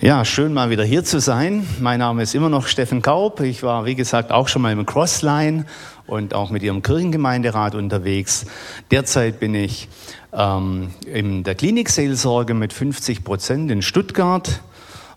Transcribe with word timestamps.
Ja, 0.00 0.24
schön 0.24 0.52
mal 0.54 0.70
wieder 0.70 0.84
hier 0.84 1.02
zu 1.02 1.18
sein. 1.18 1.66
Mein 1.80 1.98
Name 1.98 2.22
ist 2.22 2.32
immer 2.32 2.48
noch 2.48 2.68
Steffen 2.68 3.02
Kaub. 3.02 3.40
Ich 3.40 3.64
war, 3.64 3.84
wie 3.84 3.96
gesagt, 3.96 4.30
auch 4.30 4.46
schon 4.46 4.62
mal 4.62 4.70
im 4.70 4.86
Crossline 4.86 5.64
und 6.06 6.34
auch 6.34 6.50
mit 6.50 6.62
Ihrem 6.62 6.82
Kirchengemeinderat 6.82 7.74
unterwegs. 7.74 8.46
Derzeit 8.92 9.40
bin 9.40 9.56
ich 9.56 9.88
ähm, 10.32 10.92
in 11.04 11.42
der 11.42 11.56
Klinikseelsorge 11.56 12.54
mit 12.54 12.72
50 12.72 13.24
Prozent 13.24 13.72
in 13.72 13.82
Stuttgart. 13.82 14.60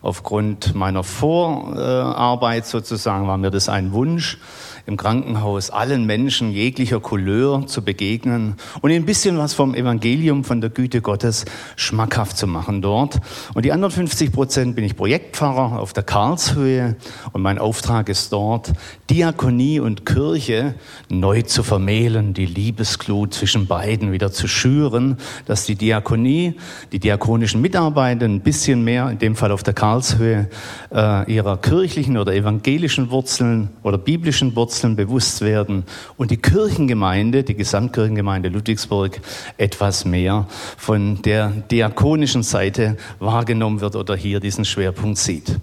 Aufgrund 0.01 0.73
meiner 0.73 1.03
Vorarbeit 1.03 2.65
sozusagen 2.65 3.27
war 3.27 3.37
mir 3.37 3.51
das 3.51 3.69
ein 3.69 3.91
Wunsch 3.91 4.39
im 4.85 4.97
Krankenhaus 4.97 5.69
allen 5.69 6.05
Menschen 6.05 6.51
jeglicher 6.51 6.99
Couleur 6.99 7.67
zu 7.67 7.83
begegnen 7.83 8.55
und 8.81 8.91
ein 8.91 9.05
bisschen 9.05 9.37
was 9.37 9.53
vom 9.53 9.75
Evangelium, 9.75 10.43
von 10.43 10.61
der 10.61 10.69
Güte 10.69 11.01
Gottes 11.01 11.45
schmackhaft 11.75 12.37
zu 12.37 12.47
machen 12.47 12.81
dort. 12.81 13.19
Und 13.53 13.65
die 13.65 13.71
anderen 13.71 13.91
50 13.91 14.31
Prozent 14.31 14.75
bin 14.75 14.83
ich 14.83 14.95
Projektpfarrer 14.95 15.79
auf 15.79 15.93
der 15.93 16.03
Karlshöhe 16.03 16.95
und 17.33 17.41
mein 17.41 17.59
Auftrag 17.59 18.09
ist 18.09 18.33
dort, 18.33 18.73
Diakonie 19.09 19.79
und 19.79 20.05
Kirche 20.05 20.75
neu 21.09 21.41
zu 21.43 21.63
vermählen, 21.63 22.33
die 22.33 22.45
Liebesglut 22.45 23.33
zwischen 23.33 23.67
beiden 23.67 24.11
wieder 24.11 24.31
zu 24.31 24.47
schüren, 24.47 25.17
dass 25.45 25.65
die 25.65 25.75
Diakonie, 25.75 26.55
die 26.91 26.99
diakonischen 26.99 27.61
Mitarbeiter 27.61 28.25
ein 28.25 28.41
bisschen 28.41 28.83
mehr, 28.83 29.09
in 29.09 29.19
dem 29.19 29.35
Fall 29.35 29.51
auf 29.51 29.63
der 29.63 29.73
Karlshöhe, 29.73 30.49
äh, 30.93 31.31
ihrer 31.31 31.57
kirchlichen 31.57 32.17
oder 32.17 32.33
evangelischen 32.33 33.11
Wurzeln 33.11 33.69
oder 33.83 33.97
biblischen 33.97 34.55
Wurzeln 34.55 34.70
Wurzeln 34.71 34.95
bewusst 34.95 35.41
werden 35.41 35.83
und 36.15 36.31
die 36.31 36.37
Kirchengemeinde, 36.37 37.43
die 37.43 37.55
Gesamtkirchengemeinde 37.55 38.47
Ludwigsburg, 38.47 39.19
etwas 39.57 40.05
mehr 40.05 40.47
von 40.77 41.21
der 41.23 41.49
diakonischen 41.49 42.41
Seite 42.41 42.95
wahrgenommen 43.19 43.81
wird 43.81 43.97
oder 43.97 44.15
hier 44.15 44.39
diesen 44.39 44.63
Schwerpunkt 44.63 45.17
sieht. 45.17 45.59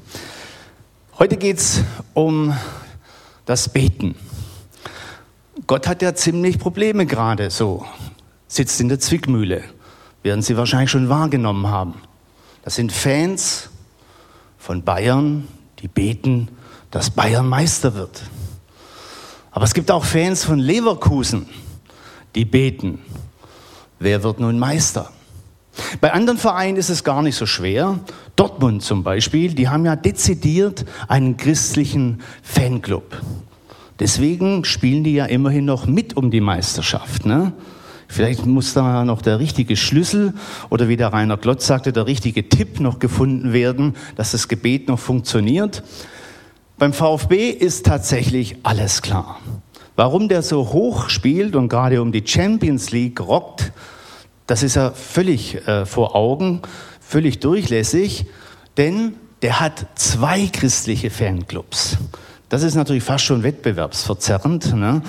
Heute 1.19 1.39
geht 1.39 1.57
es 1.57 1.83
um 2.13 2.55
das 3.47 3.71
Beten. 3.71 4.15
Gott 5.67 5.89
hat 5.89 6.03
ja 6.03 6.15
ziemlich 6.15 6.59
Probleme 6.59 7.07
gerade 7.07 7.51
so, 7.51 7.87
sitzt 8.47 8.79
in 8.79 8.91
der 8.91 9.01
Zwickmühle, 9.01 9.65
werden 10.23 10.43
Sie 10.43 10.59
wahrscheinlich 10.59 10.91
schon 10.91 11.09
wahrgenommen 11.09 11.69
haben. 11.69 11.95
Das 12.63 12.75
sind 12.75 12.93
Fans 12.93 13.71
von 14.59 14.83
Bayern, 14.83 15.49
die 15.79 15.89
beten, 15.89 16.49
dass 16.91 17.09
Bayern 17.09 17.49
Meister 17.49 17.95
wird. 17.95 18.21
Aber 19.59 19.65
es 19.65 19.75
gibt 19.75 19.91
auch 19.91 20.05
Fans 20.05 20.45
von 20.45 20.61
Leverkusen, 20.61 21.49
die 22.37 22.45
beten. 22.45 23.01
Wer 23.99 24.23
wird 24.23 24.39
nun 24.39 24.57
Meister? 24.57 25.11
Bei 26.01 26.13
anderen 26.13 26.39
Vereinen 26.39 26.77
ist 26.77 26.91
es 26.91 27.03
gar 27.03 27.23
nicht 27.23 27.35
so 27.35 27.45
schwer. 27.45 27.99
Dortmund 28.37 28.85
zum 28.85 29.03
Beispiel, 29.03 29.55
die 29.55 29.69
haben 29.69 29.85
ja 29.85 29.97
dezidiert 29.97 30.85
einen 31.09 31.37
christlichen 31.37 32.21
Fanclub. 32.41 33.21
Deswegen 33.99 34.65
spielen 34.65 35.03
die 35.03 35.15
ja 35.15 35.25
immerhin 35.25 35.65
noch 35.65 35.87
mit 35.87 36.17
um 36.17 36.31
die 36.31 36.41
Meisterschaft. 36.41 37.27
Ne? 37.27 37.53
Vielleicht 38.07 38.47
muss 38.47 38.75
da 38.75 39.05
noch 39.05 39.23
der 39.23 39.41
richtige 39.41 39.77
Schlüssel 39.77 40.35
oder 40.71 40.87
wie 40.87 40.97
der 40.97 41.13
Rainer 41.13 41.37
Glotz 41.37 41.67
sagte, 41.67 41.93
der 41.93 42.07
richtige 42.07 42.49
Tipp 42.49 42.79
noch 42.79 43.01
gefunden 43.01 43.53
werden, 43.53 43.97
dass 44.15 44.31
das 44.31 44.47
Gebet 44.47 44.87
noch 44.87 45.01
funktioniert. 45.01 45.83
Beim 46.79 46.93
VfB 46.93 47.51
ist 47.51 47.87
tatsächlich 47.87 48.57
alles 48.63 49.03
klar. 49.03 49.41
Warum 49.97 50.29
der 50.29 50.43
so 50.43 50.73
hoch 50.73 51.09
spielt 51.09 51.57
und 51.57 51.69
gerade 51.69 52.01
um 52.01 52.13
die 52.13 52.23
Champions 52.25 52.93
League 52.93 53.21
rockt, 53.21 53.73
das 54.47 54.63
ist 54.63 54.77
ja 54.77 54.93
völlig 54.93 55.67
äh, 55.67 55.87
vor 55.87 56.15
Augen, 56.15 56.63
völlig 57.01 57.41
durchlässig, 57.41 58.27
denn 58.77 59.15
der 59.43 59.59
hat 59.59 59.87
zwei 59.97 60.47
christliche 60.47 61.11
Fanclubs. 61.11 61.99
Das 62.49 62.63
ist 62.63 62.77
natürlich 62.77 63.03
fast 63.03 63.25
schon 63.25 63.43
wettbewerbsverzerrend. 63.43 64.75
Ne? 64.75 65.03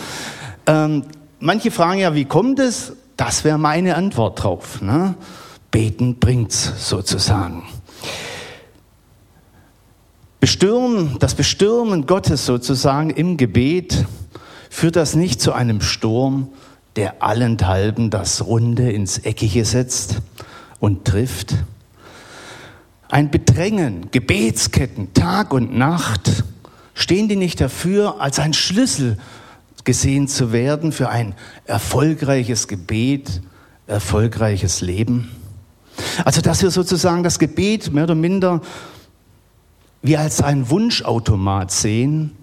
Ähm, 0.65 1.03
manche 1.39 1.69
fragen 1.69 1.99
ja, 1.99 2.15
wie 2.15 2.25
kommt 2.25 2.57
es? 2.57 2.93
Das 3.15 3.43
wäre 3.43 3.59
meine 3.59 3.95
Antwort 3.95 4.43
drauf. 4.43 4.81
Ne? 4.81 5.13
Beten 5.69 6.15
bringt's 6.15 6.89
sozusagen. 6.89 7.63
Bestürmen, 10.39 11.17
das 11.19 11.35
Bestürmen 11.35 12.05
Gottes 12.05 12.45
sozusagen 12.45 13.09
im 13.09 13.35
Gebet 13.35 14.05
führt 14.69 14.95
das 14.95 15.15
nicht 15.15 15.41
zu 15.41 15.51
einem 15.51 15.81
Sturm, 15.81 16.49
der 16.95 17.21
allenthalben 17.21 18.09
das 18.09 18.45
Runde 18.45 18.91
ins 18.91 19.17
Eckige 19.17 19.65
setzt 19.65 20.21
und 20.79 21.05
trifft. 21.05 21.55
Ein 23.09 23.31
Bedrängen, 23.31 24.11
Gebetsketten, 24.11 25.13
Tag 25.13 25.53
und 25.53 25.75
Nacht, 25.75 26.43
stehen 26.93 27.27
die 27.27 27.35
nicht 27.35 27.59
dafür, 27.59 28.21
als 28.21 28.39
ein 28.39 28.53
Schlüssel 28.53 29.17
gesehen 29.83 30.27
zu 30.27 30.51
werden 30.51 30.91
für 30.91 31.09
ein 31.09 31.35
erfolgreiches 31.65 32.67
Gebet, 32.67 33.41
erfolgreiches 33.87 34.81
Leben? 34.81 35.31
Also, 36.23 36.41
dass 36.41 36.61
wir 36.61 36.71
sozusagen 36.71 37.23
das 37.23 37.39
Gebet 37.39 37.91
mehr 37.91 38.03
oder 38.03 38.15
minder 38.15 38.61
wir 40.01 40.19
als 40.19 40.41
ein 40.41 40.69
Wunschautomat 40.69 41.71
sehen, 41.71 42.35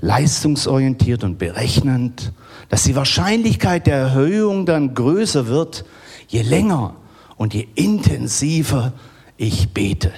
leistungsorientiert 0.00 1.24
und 1.24 1.38
berechnend, 1.38 2.32
dass 2.68 2.84
die 2.84 2.96
Wahrscheinlichkeit 2.96 3.86
der 3.86 3.96
Erhöhung 3.96 4.66
dann 4.66 4.94
größer 4.94 5.46
wird, 5.46 5.84
je 6.28 6.42
länger 6.42 6.94
und 7.36 7.54
je 7.54 7.66
intensiver 7.74 8.92
ich 9.36 9.72
bete. 9.72 10.12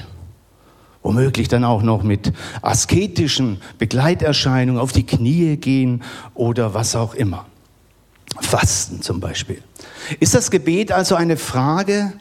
Womöglich 1.02 1.48
dann 1.48 1.64
auch 1.64 1.82
noch 1.82 2.04
mit 2.04 2.32
asketischen 2.62 3.60
Begleiterscheinungen 3.78 4.80
auf 4.80 4.92
die 4.92 5.04
Knie 5.04 5.56
gehen 5.56 6.02
oder 6.34 6.74
was 6.74 6.94
auch 6.94 7.14
immer. 7.14 7.46
Fasten 8.40 9.02
zum 9.02 9.20
Beispiel. 9.20 9.62
Ist 10.20 10.34
das 10.34 10.50
Gebet 10.50 10.92
also 10.92 11.16
eine 11.16 11.36
Frage, 11.36 12.12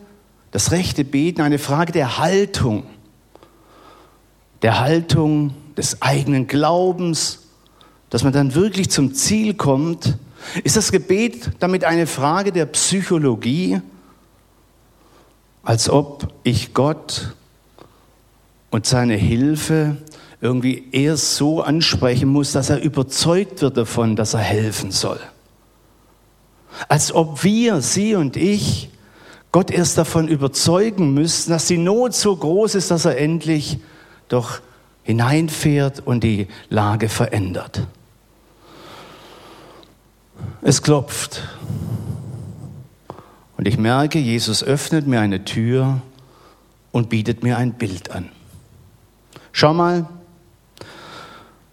das 0.51 0.71
rechte 0.71 1.05
Beten, 1.05 1.41
eine 1.41 1.59
Frage 1.59 1.91
der 1.91 2.17
Haltung? 2.17 2.83
Der 4.61 4.79
Haltung, 4.79 5.53
des 5.77 6.01
eigenen 6.01 6.47
Glaubens, 6.47 7.39
dass 8.09 8.23
man 8.23 8.33
dann 8.33 8.55
wirklich 8.55 8.89
zum 8.89 9.13
Ziel 9.13 9.53
kommt? 9.53 10.17
Ist 10.63 10.77
das 10.77 10.91
Gebet 10.91 11.51
damit 11.59 11.83
eine 11.83 12.07
Frage 12.07 12.51
der 12.51 12.65
Psychologie, 12.67 13.81
als 15.63 15.89
ob 15.89 16.33
ich 16.43 16.73
Gott 16.73 17.33
und 18.71 18.85
seine 18.85 19.15
Hilfe 19.15 19.97
irgendwie 20.41 20.87
erst 20.91 21.35
so 21.35 21.61
ansprechen 21.61 22.29
muss, 22.29 22.51
dass 22.51 22.69
er 22.69 22.81
überzeugt 22.81 23.61
wird 23.61 23.77
davon, 23.77 24.15
dass 24.15 24.33
er 24.33 24.39
helfen 24.39 24.91
soll? 24.91 25.19
Als 26.87 27.13
ob 27.13 27.43
wir, 27.43 27.81
Sie 27.81 28.15
und 28.15 28.37
ich, 28.37 28.89
Gott 29.51 29.69
erst 29.69 29.97
davon 29.97 30.27
überzeugen 30.27 31.13
müssten, 31.13 31.51
dass 31.51 31.67
die 31.67 31.77
Not 31.77 32.13
so 32.13 32.35
groß 32.35 32.75
ist, 32.75 32.89
dass 32.89 33.05
er 33.05 33.17
endlich 33.17 33.79
doch 34.31 34.61
hineinfährt 35.03 35.99
und 36.05 36.23
die 36.23 36.47
Lage 36.69 37.09
verändert. 37.09 37.87
Es 40.61 40.81
klopft. 40.81 41.43
Und 43.57 43.67
ich 43.67 43.77
merke, 43.77 44.19
Jesus 44.19 44.63
öffnet 44.63 45.07
mir 45.07 45.19
eine 45.19 45.43
Tür 45.43 46.01
und 46.91 47.09
bietet 47.09 47.43
mir 47.43 47.57
ein 47.57 47.73
Bild 47.73 48.11
an. 48.11 48.29
Schau 49.51 49.73
mal, 49.73 50.07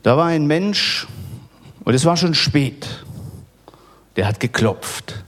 da 0.02 0.16
war 0.16 0.26
ein 0.26 0.46
Mensch 0.46 1.06
und 1.84 1.94
es 1.94 2.04
war 2.04 2.16
schon 2.16 2.34
spät. 2.34 3.04
Der 4.16 4.26
hat 4.26 4.40
geklopft. 4.40 5.24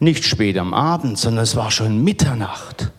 Nicht 0.00 0.24
spät 0.24 0.58
am 0.58 0.74
Abend, 0.74 1.18
sondern 1.18 1.42
es 1.42 1.56
war 1.56 1.70
schon 1.70 2.04
Mitternacht 2.04 2.92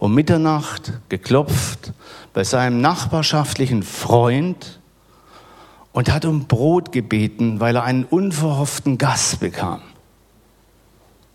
um 0.00 0.14
Mitternacht 0.14 0.94
geklopft 1.10 1.92
bei 2.32 2.42
seinem 2.42 2.80
nachbarschaftlichen 2.80 3.82
Freund 3.82 4.80
und 5.92 6.10
hat 6.10 6.24
um 6.24 6.46
Brot 6.46 6.90
gebeten, 6.90 7.60
weil 7.60 7.76
er 7.76 7.84
einen 7.84 8.04
unverhofften 8.04 8.96
Gast 8.96 9.40
bekam. 9.40 9.82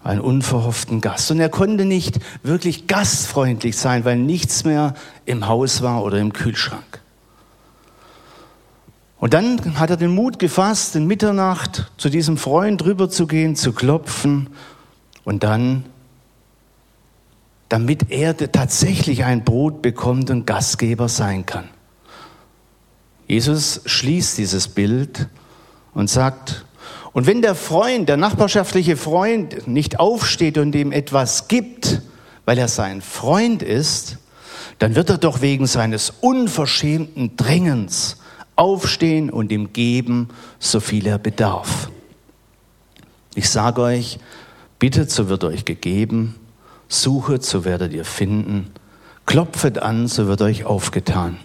Einen 0.03 0.19
unverhofften 0.19 0.99
Gast. 0.99 1.29
Und 1.29 1.39
er 1.39 1.49
konnte 1.49 1.85
nicht 1.85 2.19
wirklich 2.41 2.87
gastfreundlich 2.87 3.77
sein, 3.77 4.03
weil 4.03 4.17
nichts 4.17 4.63
mehr 4.63 4.95
im 5.25 5.47
Haus 5.47 5.83
war 5.83 6.03
oder 6.03 6.17
im 6.17 6.33
Kühlschrank. 6.33 7.01
Und 9.19 9.35
dann 9.35 9.79
hat 9.79 9.91
er 9.91 9.97
den 9.97 10.13
Mut 10.13 10.39
gefasst, 10.39 10.95
in 10.95 11.05
Mitternacht 11.05 11.91
zu 11.97 12.09
diesem 12.09 12.37
Freund 12.37 12.83
rüberzugehen, 12.83 13.55
zu 13.55 13.73
klopfen 13.73 14.49
und 15.23 15.43
dann 15.43 15.85
damit 17.75 18.09
er 18.09 18.37
tatsächlich 18.37 19.25
ein 19.25 19.43
Brot 19.43 19.81
bekommt 19.81 20.29
und 20.29 20.47
Gastgeber 20.47 21.09
sein 21.09 21.45
kann. 21.45 21.67
Jesus 23.27 23.81
schließt 23.85 24.37
dieses 24.37 24.69
Bild 24.69 25.27
und 25.93 26.09
sagt, 26.09 26.63
und 27.11 27.27
wenn 27.27 27.41
der 27.41 27.53
Freund, 27.53 28.07
der 28.07 28.15
nachbarschaftliche 28.15 28.95
Freund 28.95 29.67
nicht 29.67 29.99
aufsteht 29.99 30.57
und 30.57 30.73
ihm 30.73 30.93
etwas 30.93 31.49
gibt, 31.49 32.01
weil 32.45 32.57
er 32.57 32.69
sein 32.69 33.01
Freund 33.01 33.61
ist, 33.61 34.19
dann 34.79 34.95
wird 34.95 35.09
er 35.09 35.17
doch 35.17 35.41
wegen 35.41 35.67
seines 35.67 36.13
unverschämten 36.21 37.35
Drängens 37.35 38.21
aufstehen 38.55 39.29
und 39.29 39.51
ihm 39.51 39.73
geben, 39.73 40.29
so 40.59 40.79
viel 40.79 41.07
er 41.07 41.17
bedarf. 41.17 41.89
Ich 43.35 43.49
sage 43.49 43.81
euch, 43.81 44.17
bittet, 44.79 45.11
so 45.11 45.27
wird 45.27 45.43
euch 45.43 45.65
gegeben, 45.65 46.35
suchet, 46.87 47.43
so 47.43 47.65
werdet 47.65 47.93
ihr 47.93 48.05
finden, 48.05 48.71
klopfet 49.25 49.79
an, 49.79 50.07
so 50.07 50.27
wird 50.27 50.41
euch 50.41 50.65
aufgetan. 50.65 51.37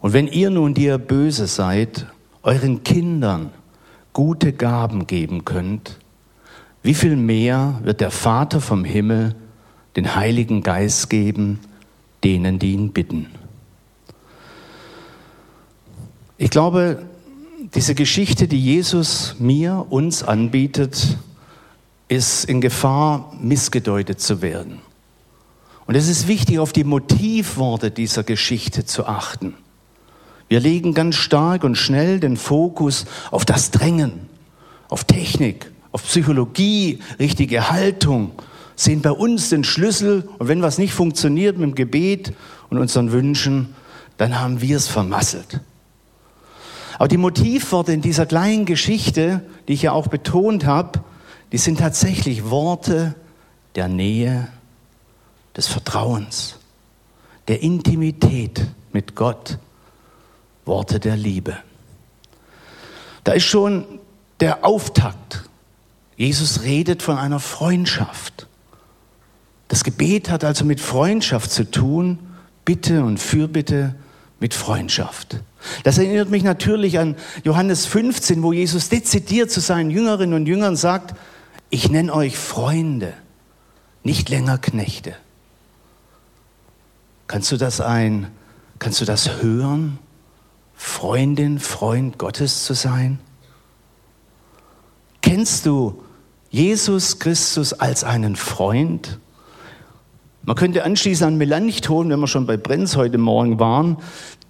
Und 0.00 0.12
wenn 0.12 0.26
ihr 0.26 0.50
nun, 0.50 0.74
die 0.74 0.84
ihr 0.84 0.98
böse 0.98 1.46
seid, 1.46 2.06
euren 2.42 2.82
Kindern 2.82 3.50
gute 4.12 4.52
Gaben 4.52 5.06
geben 5.06 5.44
könnt, 5.44 5.98
wie 6.82 6.94
viel 6.94 7.16
mehr 7.16 7.80
wird 7.84 8.00
der 8.00 8.10
Vater 8.10 8.60
vom 8.60 8.84
Himmel 8.84 9.36
den 9.94 10.16
Heiligen 10.16 10.62
Geist 10.62 11.08
geben, 11.10 11.60
denen, 12.24 12.58
die 12.58 12.72
ihn 12.72 12.92
bitten? 12.92 13.28
Ich 16.36 16.50
glaube, 16.50 17.02
diese 17.74 17.94
Geschichte, 17.94 18.48
die 18.48 18.60
Jesus 18.60 19.36
mir, 19.38 19.86
uns 19.90 20.24
anbietet, 20.24 21.16
ist 22.12 22.44
in 22.44 22.60
Gefahr, 22.60 23.32
missgedeutet 23.40 24.20
zu 24.20 24.42
werden. 24.42 24.80
Und 25.86 25.94
es 25.94 26.08
ist 26.08 26.28
wichtig, 26.28 26.58
auf 26.58 26.74
die 26.74 26.84
Motivworte 26.84 27.90
dieser 27.90 28.22
Geschichte 28.22 28.84
zu 28.84 29.06
achten. 29.06 29.54
Wir 30.46 30.60
legen 30.60 30.92
ganz 30.92 31.16
stark 31.16 31.64
und 31.64 31.76
schnell 31.76 32.20
den 32.20 32.36
Fokus 32.36 33.06
auf 33.30 33.46
das 33.46 33.70
Drängen, 33.70 34.28
auf 34.90 35.04
Technik, 35.04 35.72
auf 35.90 36.04
Psychologie, 36.04 36.98
richtige 37.18 37.70
Haltung, 37.70 38.32
sehen 38.76 39.00
bei 39.00 39.10
uns 39.10 39.48
den 39.48 39.64
Schlüssel 39.64 40.28
und 40.38 40.48
wenn 40.48 40.60
was 40.60 40.76
nicht 40.76 40.92
funktioniert 40.92 41.56
mit 41.56 41.70
dem 41.70 41.74
Gebet 41.74 42.34
und 42.68 42.76
unseren 42.76 43.10
Wünschen, 43.12 43.74
dann 44.18 44.38
haben 44.38 44.60
wir 44.60 44.76
es 44.76 44.86
vermasselt. 44.86 45.60
Aber 46.98 47.08
die 47.08 47.16
Motivworte 47.16 47.94
in 47.94 48.02
dieser 48.02 48.26
kleinen 48.26 48.66
Geschichte, 48.66 49.40
die 49.66 49.72
ich 49.72 49.82
ja 49.82 49.92
auch 49.92 50.08
betont 50.08 50.66
habe, 50.66 51.00
die 51.52 51.58
sind 51.58 51.78
tatsächlich 51.78 52.50
Worte 52.50 53.14
der 53.74 53.88
Nähe, 53.88 54.48
des 55.56 55.68
Vertrauens, 55.68 56.56
der 57.48 57.62
Intimität 57.62 58.62
mit 58.92 59.14
Gott, 59.14 59.58
Worte 60.64 60.98
der 60.98 61.16
Liebe. 61.16 61.56
Da 63.24 63.32
ist 63.32 63.44
schon 63.44 63.84
der 64.40 64.64
Auftakt. 64.64 65.44
Jesus 66.16 66.62
redet 66.62 67.02
von 67.02 67.18
einer 67.18 67.40
Freundschaft. 67.40 68.46
Das 69.68 69.84
Gebet 69.84 70.30
hat 70.30 70.44
also 70.44 70.64
mit 70.64 70.80
Freundschaft 70.80 71.50
zu 71.50 71.70
tun, 71.70 72.18
Bitte 72.64 73.04
und 73.04 73.18
Fürbitte 73.18 73.94
mit 74.38 74.54
Freundschaft. 74.54 75.40
Das 75.84 75.98
erinnert 75.98 76.30
mich 76.30 76.44
natürlich 76.44 76.98
an 76.98 77.16
Johannes 77.44 77.86
15, 77.86 78.42
wo 78.42 78.52
Jesus 78.52 78.88
dezidiert 78.88 79.50
zu 79.50 79.60
seinen 79.60 79.90
Jüngerinnen 79.90 80.34
und 80.34 80.46
Jüngern 80.46 80.76
sagt, 80.76 81.14
ich 81.72 81.90
nenne 81.90 82.12
euch 82.12 82.36
Freunde, 82.36 83.14
nicht 84.04 84.28
länger 84.28 84.58
Knechte. 84.58 85.16
Kannst 87.26 87.50
du 87.50 87.56
das 87.56 87.80
ein, 87.80 88.30
kannst 88.78 89.00
du 89.00 89.06
das 89.06 89.40
hören? 89.40 89.98
Freundin, 90.74 91.58
Freund 91.58 92.18
Gottes 92.18 92.66
zu 92.66 92.74
sein? 92.74 93.20
Kennst 95.22 95.64
du 95.64 96.04
Jesus 96.50 97.18
Christus 97.18 97.72
als 97.72 98.04
einen 98.04 98.36
Freund? 98.36 99.18
Man 100.42 100.56
könnte 100.56 100.84
anschließen 100.84 101.26
an 101.26 101.38
Melanchthon, 101.38 102.10
wenn 102.10 102.20
wir 102.20 102.26
schon 102.26 102.46
bei 102.46 102.58
Brenz 102.58 102.96
heute 102.96 103.16
Morgen 103.16 103.58
waren. 103.58 103.96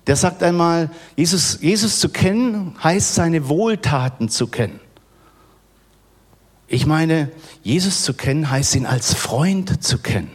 Der 0.09 0.17
sagt 0.17 0.43
einmal, 0.43 0.91
Jesus, 1.15 1.61
Jesus 1.61 2.01
zu 2.01 2.09
kennen 2.09 2.75
heißt 2.83 3.15
seine 3.15 3.49
Wohltaten 3.49 4.29
zu 4.29 4.49
kennen. 4.49 4.81
Ich 6.73 6.87
meine, 6.87 7.31
Jesus 7.63 8.03
zu 8.03 8.15
kennen 8.15 8.49
heißt 8.49 8.77
ihn 8.77 8.87
als 8.87 9.13
Freund 9.13 9.85
zu 9.85 9.99
kennen. 9.99 10.31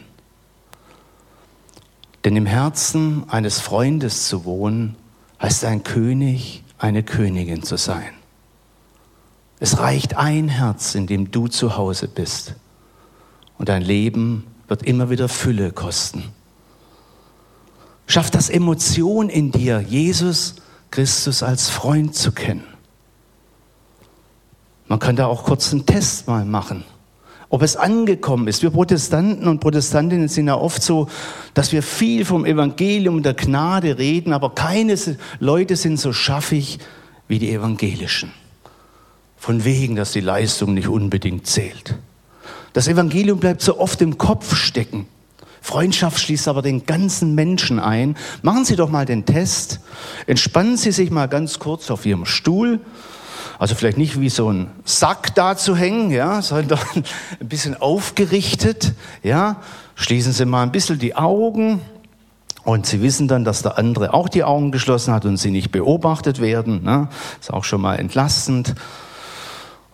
Denn 2.24 2.36
im 2.36 2.46
Herzen 2.46 3.28
eines 3.28 3.58
Freundes 3.58 4.28
zu 4.28 4.44
wohnen, 4.44 4.94
heißt 5.42 5.64
ein 5.64 5.82
König, 5.82 6.62
eine 6.78 7.02
Königin 7.02 7.64
zu 7.64 7.76
sein. 7.76 8.12
Es 9.58 9.80
reicht 9.80 10.16
ein 10.16 10.46
Herz, 10.46 10.94
in 10.94 11.08
dem 11.08 11.32
du 11.32 11.48
zu 11.48 11.76
Hause 11.76 12.06
bist. 12.06 12.54
Und 13.58 13.68
dein 13.68 13.82
Leben 13.82 14.46
wird 14.68 14.84
immer 14.84 15.10
wieder 15.10 15.28
Fülle 15.28 15.72
kosten. 15.72 16.22
Schaff 18.06 18.30
das 18.30 18.48
Emotion 18.48 19.28
in 19.28 19.50
dir, 19.50 19.80
Jesus 19.80 20.54
Christus 20.92 21.42
als 21.42 21.68
Freund 21.68 22.14
zu 22.14 22.30
kennen. 22.30 22.77
Man 24.88 24.98
kann 24.98 25.16
da 25.16 25.26
auch 25.26 25.44
kurz 25.44 25.72
einen 25.72 25.84
Test 25.84 26.26
mal 26.26 26.46
machen, 26.46 26.82
ob 27.50 27.62
es 27.62 27.76
angekommen 27.76 28.48
ist. 28.48 28.62
Wir 28.62 28.70
Protestanten 28.70 29.46
und 29.46 29.60
Protestantinnen 29.60 30.28
sind 30.28 30.46
ja 30.46 30.56
oft 30.56 30.82
so, 30.82 31.08
dass 31.52 31.72
wir 31.72 31.82
viel 31.82 32.24
vom 32.24 32.46
Evangelium 32.46 33.22
der 33.22 33.34
Gnade 33.34 33.98
reden, 33.98 34.32
aber 34.32 34.54
keine 34.54 34.96
Leute 35.38 35.76
sind 35.76 36.00
so 36.00 36.12
schaffig 36.14 36.78
wie 37.28 37.38
die 37.38 37.52
Evangelischen. 37.52 38.32
Von 39.36 39.64
wegen, 39.64 39.94
dass 39.94 40.12
die 40.12 40.20
Leistung 40.20 40.74
nicht 40.74 40.88
unbedingt 40.88 41.46
zählt. 41.46 41.94
Das 42.72 42.88
Evangelium 42.88 43.38
bleibt 43.38 43.60
so 43.60 43.78
oft 43.78 44.00
im 44.00 44.18
Kopf 44.18 44.56
stecken. 44.56 45.06
Freundschaft 45.60 46.18
schließt 46.18 46.48
aber 46.48 46.62
den 46.62 46.86
ganzen 46.86 47.34
Menschen 47.34 47.78
ein. 47.78 48.16
Machen 48.42 48.64
Sie 48.64 48.76
doch 48.76 48.88
mal 48.88 49.04
den 49.04 49.26
Test. 49.26 49.80
Entspannen 50.26 50.76
Sie 50.76 50.92
sich 50.92 51.10
mal 51.10 51.26
ganz 51.26 51.58
kurz 51.58 51.90
auf 51.90 52.06
Ihrem 52.06 52.24
Stuhl 52.24 52.80
also 53.58 53.74
vielleicht 53.74 53.98
nicht 53.98 54.20
wie 54.20 54.28
so 54.28 54.50
ein 54.50 54.70
Sack 54.84 55.34
da 55.34 55.56
zu 55.56 55.76
hängen, 55.76 56.10
ja, 56.10 56.42
sondern 56.42 56.78
ein 57.40 57.48
bisschen 57.48 57.80
aufgerichtet, 57.80 58.94
ja. 59.22 59.56
Schließen 59.96 60.32
Sie 60.32 60.44
mal 60.44 60.62
ein 60.62 60.70
bisschen 60.70 61.00
die 61.00 61.16
Augen 61.16 61.80
und 62.62 62.86
Sie 62.86 63.02
wissen 63.02 63.26
dann, 63.26 63.44
dass 63.44 63.62
der 63.62 63.78
andere 63.78 64.14
auch 64.14 64.28
die 64.28 64.44
Augen 64.44 64.70
geschlossen 64.70 65.12
hat 65.12 65.24
und 65.24 65.38
Sie 65.38 65.50
nicht 65.50 65.72
beobachtet 65.72 66.40
werden. 66.40 66.84
Ne? 66.84 67.08
Ist 67.40 67.52
auch 67.52 67.64
schon 67.64 67.80
mal 67.80 67.96
entlastend. 67.96 68.76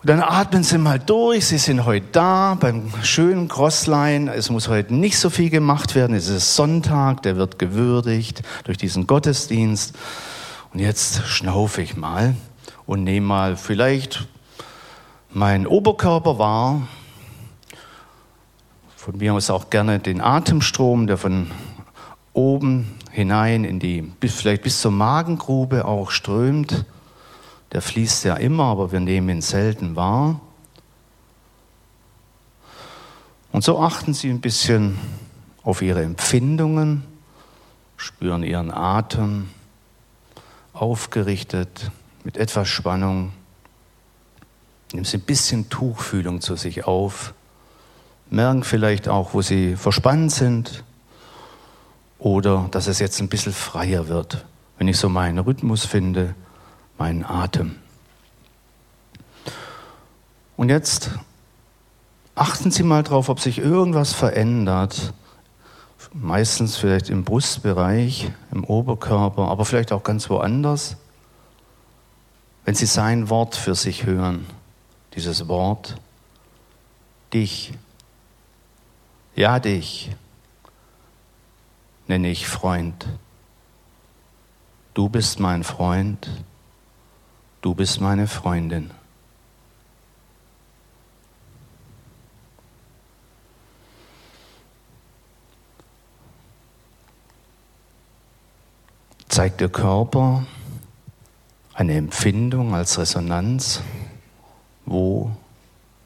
Und 0.01 0.09
dann 0.09 0.21
atmen 0.21 0.61
Sie 0.61 0.77
mal 0.77 0.99
durch. 0.99 1.47
Sie 1.47 1.57
sind 1.57 1.85
heute 1.85 2.05
da 2.11 2.55
beim 2.59 2.93
schönen 3.01 3.47
Crossline. 3.47 4.31
Es 4.31 4.51
muss 4.51 4.67
heute 4.67 4.93
nicht 4.93 5.17
so 5.17 5.31
viel 5.31 5.49
gemacht 5.49 5.95
werden. 5.95 6.15
Es 6.15 6.27
ist 6.27 6.55
Sonntag, 6.55 7.23
der 7.23 7.37
wird 7.37 7.57
gewürdigt 7.57 8.43
durch 8.65 8.77
diesen 8.77 9.07
Gottesdienst. 9.07 9.95
Und 10.71 10.81
jetzt 10.81 11.25
schnaufe 11.25 11.81
ich 11.81 11.97
mal 11.97 12.35
und 12.85 13.03
nehme 13.03 13.25
mal 13.25 13.57
vielleicht 13.57 14.27
meinen 15.31 15.67
Oberkörper 15.67 16.37
wahr. 16.39 16.87
Von 18.95 19.17
mir 19.17 19.33
aus 19.33 19.49
auch 19.49 19.69
gerne 19.69 19.99
den 19.99 20.21
Atemstrom, 20.21 21.07
der 21.07 21.17
von 21.17 21.51
oben 22.33 22.97
hinein 23.11 23.63
in 23.63 23.79
die, 23.79 24.11
vielleicht 24.21 24.63
bis 24.63 24.81
zur 24.81 24.91
Magengrube 24.91 25.85
auch 25.85 26.11
strömt. 26.11 26.85
Der 27.71 27.81
fließt 27.81 28.25
ja 28.25 28.35
immer, 28.35 28.65
aber 28.65 28.91
wir 28.91 28.99
nehmen 28.99 29.29
ihn 29.29 29.41
selten 29.41 29.95
wahr. 29.95 30.39
Und 33.51 33.63
so 33.63 33.79
achten 33.79 34.13
Sie 34.13 34.29
ein 34.29 34.41
bisschen 34.41 34.97
auf 35.63 35.81
Ihre 35.81 36.03
Empfindungen, 36.03 37.03
spüren 37.95 38.43
Ihren 38.43 38.71
Atem 38.71 39.49
aufgerichtet 40.73 41.89
mit 42.25 42.37
etwas 42.37 42.67
Spannung. 42.67 43.31
Nehmen 44.91 45.05
Sie 45.05 45.17
ein 45.17 45.21
bisschen 45.21 45.69
Tuchfühlung 45.69 46.41
zu 46.41 46.55
sich 46.55 46.85
auf. 46.85 47.33
Merken 48.29 48.63
vielleicht 48.63 49.07
auch, 49.07 49.33
wo 49.33 49.41
Sie 49.41 49.75
verspannt 49.75 50.31
sind. 50.31 50.83
Oder 52.17 52.67
dass 52.71 52.87
es 52.87 52.99
jetzt 52.99 53.21
ein 53.21 53.29
bisschen 53.29 53.53
freier 53.53 54.07
wird, 54.07 54.45
wenn 54.79 54.87
ich 54.87 54.97
so 54.97 55.07
meinen 55.07 55.37
Rhythmus 55.37 55.85
finde, 55.85 56.33
meinen 56.97 57.23
Atem. 57.23 57.75
Und 60.57 60.69
jetzt 60.69 61.11
achten 62.33 62.71
Sie 62.71 62.83
mal 62.83 63.03
drauf, 63.03 63.29
ob 63.29 63.39
sich 63.39 63.59
irgendwas 63.59 64.13
verändert. 64.13 65.13
Meistens 66.13 66.77
vielleicht 66.77 67.09
im 67.09 67.23
Brustbereich, 67.23 68.31
im 68.51 68.63
Oberkörper, 68.63 69.49
aber 69.49 69.65
vielleicht 69.65 69.91
auch 69.91 70.03
ganz 70.03 70.29
woanders 70.29 70.97
wenn 72.65 72.73
Sie 72.73 72.87
sein 72.87 73.29
Wort 73.29 73.55
für 73.55 73.75
sich 73.75 74.05
hören, 74.05 74.47
dieses 75.13 75.47
Wort, 75.47 75.95
dich, 77.31 77.73
ja 79.35 79.59
dich, 79.59 80.09
nenne 82.07 82.29
ich 82.29 82.47
Freund. 82.47 83.05
Du 84.95 85.09
bist 85.09 85.39
mein 85.39 85.63
Freund, 85.63 86.27
du 87.61 87.75
bist 87.75 88.01
meine 88.01 88.27
Freundin. 88.27 88.89
Zeigt 99.27 99.59
der 99.59 99.69
Körper 99.69 100.45
eine 101.75 101.95
Empfindung 101.95 102.73
als 102.73 102.97
Resonanz? 102.97 103.81
Wo? 104.85 105.31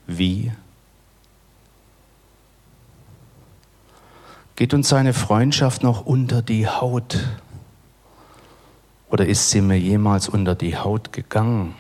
Wie? 0.08 0.52
Geht 4.56 4.74
uns 4.74 4.90
seine 4.90 5.14
Freundschaft 5.14 5.84
noch 5.84 6.06
unter 6.06 6.42
die 6.42 6.68
Haut? 6.68 7.20
Oder 9.10 9.26
ist 9.26 9.52
sie 9.52 9.62
mir 9.62 9.80
jemals 9.80 10.28
unter 10.28 10.56
die 10.56 10.76
Haut 10.76 11.14
gegangen? 11.14 11.76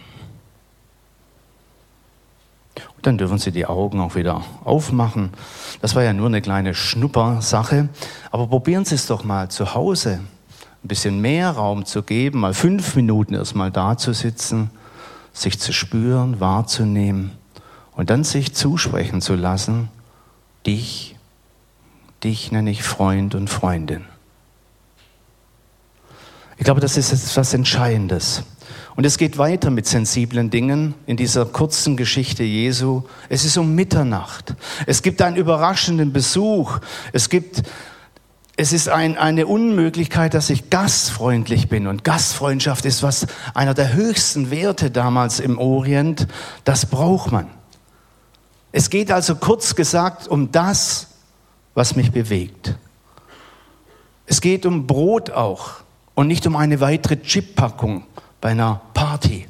Und 2.95 3.05
dann 3.05 3.17
dürfen 3.17 3.37
Sie 3.37 3.51
die 3.51 3.65
Augen 3.65 3.99
auch 4.01 4.15
wieder 4.15 4.43
aufmachen. 4.63 5.31
Das 5.81 5.95
war 5.95 6.03
ja 6.03 6.13
nur 6.13 6.27
eine 6.27 6.41
kleine 6.41 6.73
Schnuppersache. 6.73 7.89
Aber 8.31 8.47
probieren 8.47 8.85
Sie 8.85 8.95
es 8.95 9.07
doch 9.07 9.23
mal 9.23 9.49
zu 9.49 9.73
Hause. 9.73 10.21
Ein 10.83 10.87
bisschen 10.87 11.21
mehr 11.21 11.51
Raum 11.51 11.85
zu 11.85 12.03
geben, 12.03 12.39
mal 12.39 12.53
fünf 12.53 12.95
Minuten 12.95 13.33
erstmal 13.33 13.71
da 13.71 13.97
zu 13.97 14.13
sitzen, 14.13 14.69
sich 15.33 15.59
zu 15.59 15.73
spüren, 15.73 16.39
wahrzunehmen 16.39 17.31
und 17.93 18.09
dann 18.09 18.23
sich 18.23 18.53
zusprechen 18.53 19.21
zu 19.21 19.35
lassen, 19.35 19.89
dich 20.65 21.15
Dich 22.23 22.51
nenne 22.51 22.71
ich 22.71 22.83
Freund 22.83 23.33
und 23.33 23.49
Freundin. 23.49 24.03
Ich 26.57 26.65
glaube, 26.65 26.81
das 26.81 26.97
ist 26.97 27.13
etwas 27.13 27.53
Entscheidendes. 27.53 28.43
Und 28.97 29.05
es 29.05 29.17
geht 29.17 29.37
weiter 29.37 29.69
mit 29.69 29.87
sensiblen 29.87 30.49
Dingen 30.49 30.93
in 31.05 31.15
dieser 31.15 31.45
kurzen 31.45 31.95
Geschichte 31.95 32.43
Jesu. 32.43 33.03
Es 33.29 33.45
ist 33.45 33.57
um 33.57 33.73
Mitternacht. 33.73 34.53
Es 34.85 35.01
gibt 35.01 35.21
einen 35.21 35.37
überraschenden 35.37 36.11
Besuch. 36.11 36.79
Es 37.13 37.29
gibt, 37.29 37.63
es 38.59 38.73
ist 38.73 38.89
ein, 38.89 39.17
eine 39.17 39.47
Unmöglichkeit, 39.47 40.33
dass 40.33 40.49
ich 40.49 40.69
gastfreundlich 40.69 41.69
bin. 41.69 41.87
Und 41.87 42.03
Gastfreundschaft 42.03 42.83
ist 42.83 43.01
was, 43.03 43.25
einer 43.53 43.73
der 43.73 43.93
höchsten 43.93 44.51
Werte 44.51 44.91
damals 44.91 45.39
im 45.39 45.57
Orient. 45.57 46.27
Das 46.65 46.85
braucht 46.85 47.31
man. 47.31 47.47
Es 48.73 48.89
geht 48.89 49.13
also 49.13 49.35
kurz 49.35 49.75
gesagt 49.75 50.27
um 50.27 50.51
das, 50.51 51.07
was 51.73 51.95
mich 51.95 52.11
bewegt. 52.11 52.75
Es 54.25 54.41
geht 54.41 54.65
um 54.65 54.87
Brot 54.87 55.29
auch 55.29 55.75
und 56.13 56.27
nicht 56.27 56.45
um 56.45 56.57
eine 56.57 56.81
weitere 56.81 57.15
Chippackung 57.15 58.03
bei 58.41 58.49
einer 58.49 58.81
Party. 58.93 59.47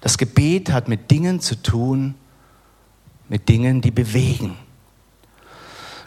Das 0.00 0.16
Gebet 0.16 0.70
hat 0.70 0.86
mit 0.86 1.10
Dingen 1.10 1.40
zu 1.40 1.60
tun, 1.60 2.14
mit 3.28 3.48
Dingen, 3.48 3.80
die 3.80 3.90
bewegen. 3.90 4.56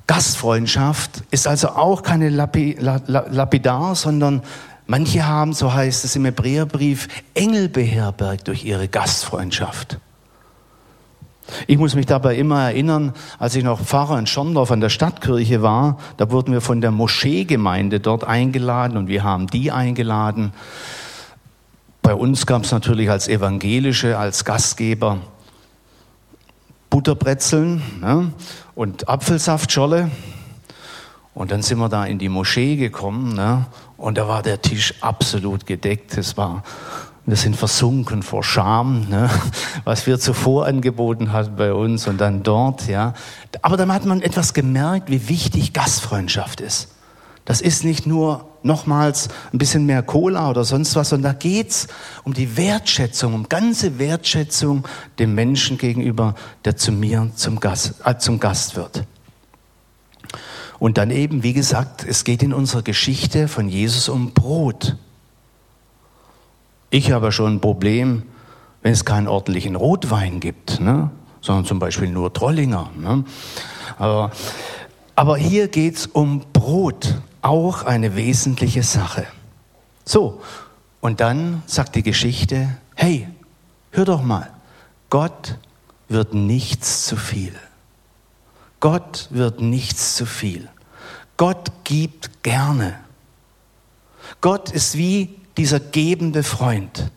Gastfreundschaft 0.08 1.24
ist 1.32 1.48
also 1.48 1.70
auch 1.70 2.04
keine 2.04 2.30
Lapidar, 2.30 3.96
sondern 3.96 4.42
manche 4.88 5.26
haben, 5.26 5.54
so 5.54 5.74
heißt 5.74 6.04
es 6.06 6.16
im 6.16 6.26
Hebräerbrief, 6.26 7.08
Engel 7.34 7.70
beherbergt 7.70 8.48
durch 8.48 8.66
ihre 8.66 8.88
Gastfreundschaft. 8.88 10.00
Ich 11.68 11.78
muss 11.78 11.96
mich 11.96 12.06
dabei 12.06 12.36
immer 12.36 12.64
erinnern, 12.64 13.14
als 13.40 13.56
ich 13.56 13.64
noch 13.64 13.80
Pfarrer 13.82 14.18
in 14.20 14.28
Schorndorf 14.28 14.72
an 14.72 14.82
der 14.82 14.90
Stadtkirche 14.90 15.62
war, 15.62 15.98
da 16.18 16.32
wurden 16.32 16.54
wir 16.54 16.62
von 16.62 16.82
der 16.82 16.92
Moscheegemeinde 16.92 18.00
dort 18.00 18.24
eingeladen 18.24 18.98
und 18.98 19.08
wir 19.08 19.24
haben 19.24 19.48
die 19.48 19.72
eingeladen. 19.72 20.54
Bei 22.02 22.16
uns 22.16 22.46
gab 22.46 22.64
es 22.64 22.72
natürlich 22.72 23.10
als 23.10 23.28
Evangelische, 23.28 24.18
als 24.18 24.46
Gastgeber 24.46 25.18
Butterbrezeln 26.90 27.82
ne, 28.02 28.34
und 28.76 29.10
Apfelsaftscholle. 29.10 30.12
Und 31.34 31.52
dann 31.52 31.62
sind 31.62 31.80
wir 31.80 31.90
da 31.90 32.06
in 32.06 32.20
die 32.20 32.30
Moschee 32.30 32.76
gekommen 32.76 33.34
ne, 33.34 33.66
und 33.96 34.18
da 34.18 34.28
war 34.28 34.42
der 34.42 34.62
Tisch 34.62 34.96
absolut 35.02 35.66
gedeckt. 35.66 36.18
Es 36.18 36.36
war 36.36 36.64
wir 37.26 37.38
sind 37.38 37.56
versunken 37.56 38.24
vor 38.24 38.44
Scham, 38.44 39.08
ne? 39.08 39.30
was 39.84 40.08
wir 40.08 40.20
zuvor 40.20 40.66
angeboten 40.66 41.32
hatten 41.32 41.56
bei 41.56 41.72
uns 41.72 42.08
und 42.08 42.20
dann 42.20 42.44
dort, 42.44 42.88
ja. 42.88 43.14
Aber 43.62 43.78
dann 43.78 43.94
hat 43.94 44.06
man 44.06 44.22
etwas 44.22 44.54
gemerkt, 44.54 45.10
wie 45.10 45.30
wichtig 45.30 45.72
Gastfreundschaft 45.72 46.62
ist. 46.62 46.90
Das 47.46 47.62
ist 47.62 47.84
nicht 47.84 48.08
nur 48.08 48.51
nochmals 48.64 49.30
ein 49.54 49.58
bisschen 49.58 49.86
mehr 49.86 50.04
Cola 50.04 50.50
oder 50.50 50.64
sonst 50.64 50.96
was, 50.96 51.10
sondern 51.10 51.34
da 51.34 51.40
geht's 51.40 51.88
um 52.24 52.34
die 52.34 52.58
Wertschätzung, 52.58 53.34
um 53.34 53.50
ganze 53.50 54.00
Wertschätzung 54.00 54.88
dem 55.20 55.36
Menschen 55.36 55.78
gegenüber, 55.78 56.36
der 56.66 56.78
zu 56.78 56.92
mir 56.92 57.32
zum 57.36 57.60
Gast, 57.60 57.96
äh, 58.06 58.18
zum 58.18 58.40
Gast 58.40 58.76
wird. 58.76 59.06
Und 60.80 60.98
dann 60.98 61.12
eben, 61.12 61.44
wie 61.44 61.54
gesagt, 61.54 62.06
es 62.08 62.24
geht 62.24 62.42
in 62.42 62.54
unserer 62.54 62.82
Geschichte 62.82 63.48
von 63.48 63.70
Jesus 63.70 64.10
um 64.10 64.32
Brot. 64.32 64.98
Ich 66.90 67.12
habe 67.12 67.32
schon 67.32 67.56
ein 67.56 67.62
Problem, 67.62 68.24
wenn 68.82 68.94
es 68.94 69.06
keinen 69.06 69.28
ordentlichen 69.28 69.76
Rotwein 69.76 70.40
gibt, 70.40 70.80
ne? 70.80 71.12
sondern 71.40 71.66
zum 71.66 71.80
Beispiel 71.80 72.10
nur 72.10 72.34
Trollinger. 72.34 72.90
Ne? 72.98 73.24
Aber, 73.98 74.32
aber 75.16 75.38
hier 75.38 75.68
geht 75.68 75.98
es 75.98 76.08
um 76.08 76.42
Brot, 76.52 77.22
auch 77.42 77.84
eine 77.84 78.16
wesentliche 78.16 78.84
Sache. 78.84 79.26
So, 80.06 80.42
und 81.00 81.20
dann 81.20 81.64
sagt 81.66 81.96
die 81.96 82.04
Geschichte, 82.04 82.78
hey, 82.96 83.28
hör 83.92 84.06
doch 84.06 84.22
mal, 84.22 84.52
Gott 85.10 85.58
wird 86.08 86.34
nichts 86.34 87.06
zu 87.06 87.16
viel. 87.16 87.56
Gott 88.80 89.28
wird 89.30 89.62
nichts 89.62 90.16
zu 90.16 90.26
viel. 90.26 90.70
Gott 91.38 91.72
gibt 91.84 92.44
gerne. 92.44 93.00
Gott 94.42 94.72
ist 94.72 94.98
wie 94.98 95.36
dieser 95.58 95.80
gebende 95.80 96.44
Freund. 96.44 97.12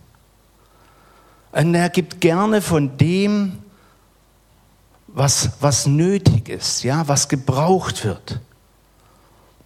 Und 1.53 1.75
er 1.75 1.89
gibt 1.89 2.21
gerne 2.21 2.61
von 2.61 2.97
dem, 2.97 3.59
was, 5.07 5.51
was 5.61 5.87
nötig 5.87 6.49
ist, 6.49 6.83
ja, 6.83 7.07
was 7.07 7.29
gebraucht 7.29 8.05
wird. 8.05 8.41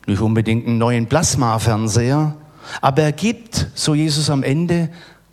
Nicht 0.08 0.22
unbedingt 0.22 0.66
einen 0.66 0.78
neuen 0.78 1.06
Plasmafernseher, 1.06 2.34
aber 2.80 3.02
er 3.02 3.12
gibt, 3.12 3.66
so 3.74 3.94
Jesus 3.94 4.30
am 4.30 4.42
Ende, 4.42 4.88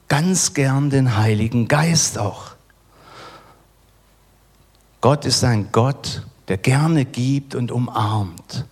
ganz 0.09 0.53
gern 0.53 0.89
den 0.89 1.15
Heiligen 1.15 1.69
Geist 1.69 2.19
auch. 2.19 2.55
Gott 4.99 5.23
ist 5.23 5.45
ein 5.45 5.69
Gott, 5.71 6.23
der 6.49 6.57
gerne 6.57 7.05
gibt 7.05 7.55
und 7.55 7.71
umarmt. 7.71 8.65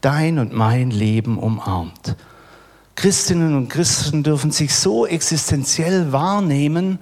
Dein 0.00 0.38
und 0.38 0.52
mein 0.52 0.92
Leben 0.92 1.38
umarmt. 1.38 2.14
Christinnen 2.94 3.56
und 3.56 3.68
Christen 3.68 4.22
dürfen 4.22 4.52
sich 4.52 4.72
so 4.76 5.06
existenziell 5.06 6.12
wahrnehmen, 6.12 7.00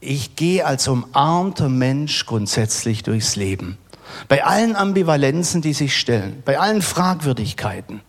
ich 0.00 0.34
gehe 0.34 0.64
als 0.64 0.88
umarmter 0.88 1.68
Mensch 1.68 2.24
grundsätzlich 2.24 3.02
durchs 3.02 3.36
Leben. 3.36 3.76
Bei 4.28 4.44
allen 4.44 4.76
Ambivalenzen, 4.76 5.62
die 5.62 5.72
sich 5.72 5.96
stellen, 5.96 6.42
bei 6.44 6.58
allen 6.58 6.82
Fragwürdigkeiten. 6.82 8.00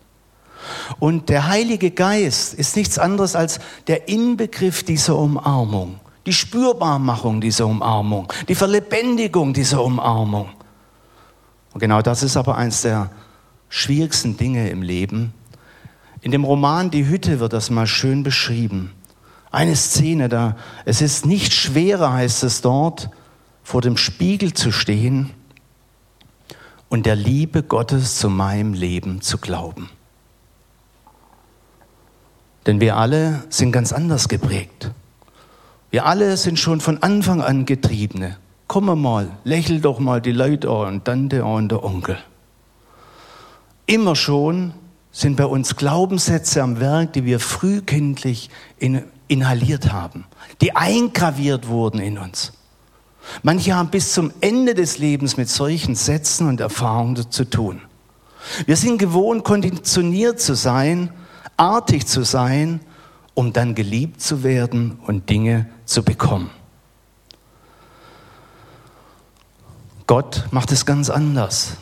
Und 1.00 1.30
der 1.30 1.48
Heilige 1.48 1.92
Geist 1.92 2.54
ist 2.54 2.75
nichts 2.75 3.00
anderes 3.00 3.36
als 3.36 3.60
der 3.88 4.10
Inbegriff 4.10 4.84
dieser 4.84 5.18
Umarmung, 5.18 6.00
die 6.25 6.34
Spürbarmachung 6.34 7.42
dieser 7.42 7.68
Umarmung, 7.68 8.32
die 8.48 8.56
Verlebendigung 8.56 9.54
dieser 9.54 9.84
Umarmung. 9.84 10.50
Und 11.74 11.80
genau 11.80 12.01
das 12.01 12.24
ist 12.24 12.38
aber 12.38 12.58
eines 12.58 12.82
der 12.82 13.12
schwierigsten 13.70 14.38
Dinge 14.38 14.70
im 14.70 14.82
Leben, 14.82 15.34
in 16.22 16.32
dem 16.32 16.44
Roman 16.44 16.89
Die 16.89 17.08
Hütte 17.08 17.39
wird 17.39 17.54
das 17.54 17.70
mal 17.70 17.88
schön 17.88 18.24
beschrieben. 18.24 18.92
Eine 19.51 19.75
Szene 19.75 20.30
da, 20.30 20.58
es 20.84 21.01
ist 21.01 21.25
nicht 21.25 21.54
schwerer, 21.54 22.12
heißt 22.13 22.44
es 22.44 22.62
dort, 22.62 23.10
vor 23.63 23.82
dem 23.82 23.98
Spiegel 23.98 24.54
zu 24.54 24.72
stehen 24.72 25.32
und 26.89 27.06
der 27.06 27.15
Liebe 27.15 27.63
Gottes 27.63 28.17
zu 28.17 28.29
meinem 28.29 28.74
Leben 28.74 29.22
zu 29.22 29.38
glauben. 29.38 29.89
Denn 32.65 32.82
wir 32.82 32.98
alle 32.98 33.44
sind 33.50 33.72
ganz 33.72 33.94
anders 33.94 34.27
geprägt. 34.27 34.91
Wir 35.89 36.06
alle 36.06 36.36
sind 36.36 36.60
schon 36.60 36.82
von 36.82 37.01
Anfang 37.01 37.41
an 37.41 37.65
Getriebene. 37.65 38.38
Komm 38.67 39.01
mal, 39.01 39.29
lächel 39.46 39.79
doch 39.79 40.00
mal 40.00 40.22
die 40.22 40.34
Leute 40.34 40.70
an 40.70 40.96
und 40.96 41.06
Tante 41.06 41.46
und 41.46 41.70
der 41.70 41.84
Onkel. 41.84 42.17
Immer 43.86 44.17
schon 44.17 44.74
sind 45.13 45.38
bei 45.38 45.46
uns 45.46 45.77
Glaubenssätze 45.77 46.62
am 46.62 46.82
Werk, 46.82 47.13
die 47.13 47.24
wir 47.24 47.39
frühkindlich 47.39 48.50
in, 48.77 49.03
inhaliert 49.29 49.94
haben, 49.94 50.25
die 50.60 50.75
eingraviert 50.75 51.70
wurden 51.70 52.01
in 52.01 52.17
uns. 52.17 52.51
Manche 53.43 53.75
haben 53.75 53.89
bis 53.89 54.13
zum 54.13 54.31
Ende 54.41 54.74
des 54.74 54.98
Lebens 54.98 55.38
mit 55.38 55.50
solchen 55.50 55.96
Sätzen 55.96 56.48
und 56.48 56.60
Erfahrungen 56.60 57.29
zu 57.31 57.46
tun. 57.46 57.81
Wir 58.65 58.75
sind 58.75 58.98
gewohnt, 58.98 59.43
konditioniert 59.43 60.39
zu 60.39 60.55
sein, 60.55 61.10
artig 61.57 62.07
zu 62.07 62.24
sein, 62.24 62.79
um 63.34 63.53
dann 63.53 63.75
geliebt 63.75 64.22
zu 64.22 64.43
werden 64.43 65.00
und 65.05 65.29
Dinge 65.29 65.69
zu 65.86 66.03
bekommen. 66.03 66.50
Gott 70.07 70.46
macht 70.51 70.72
es 70.72 70.86
ganz 70.86 71.10
anders 71.10 71.77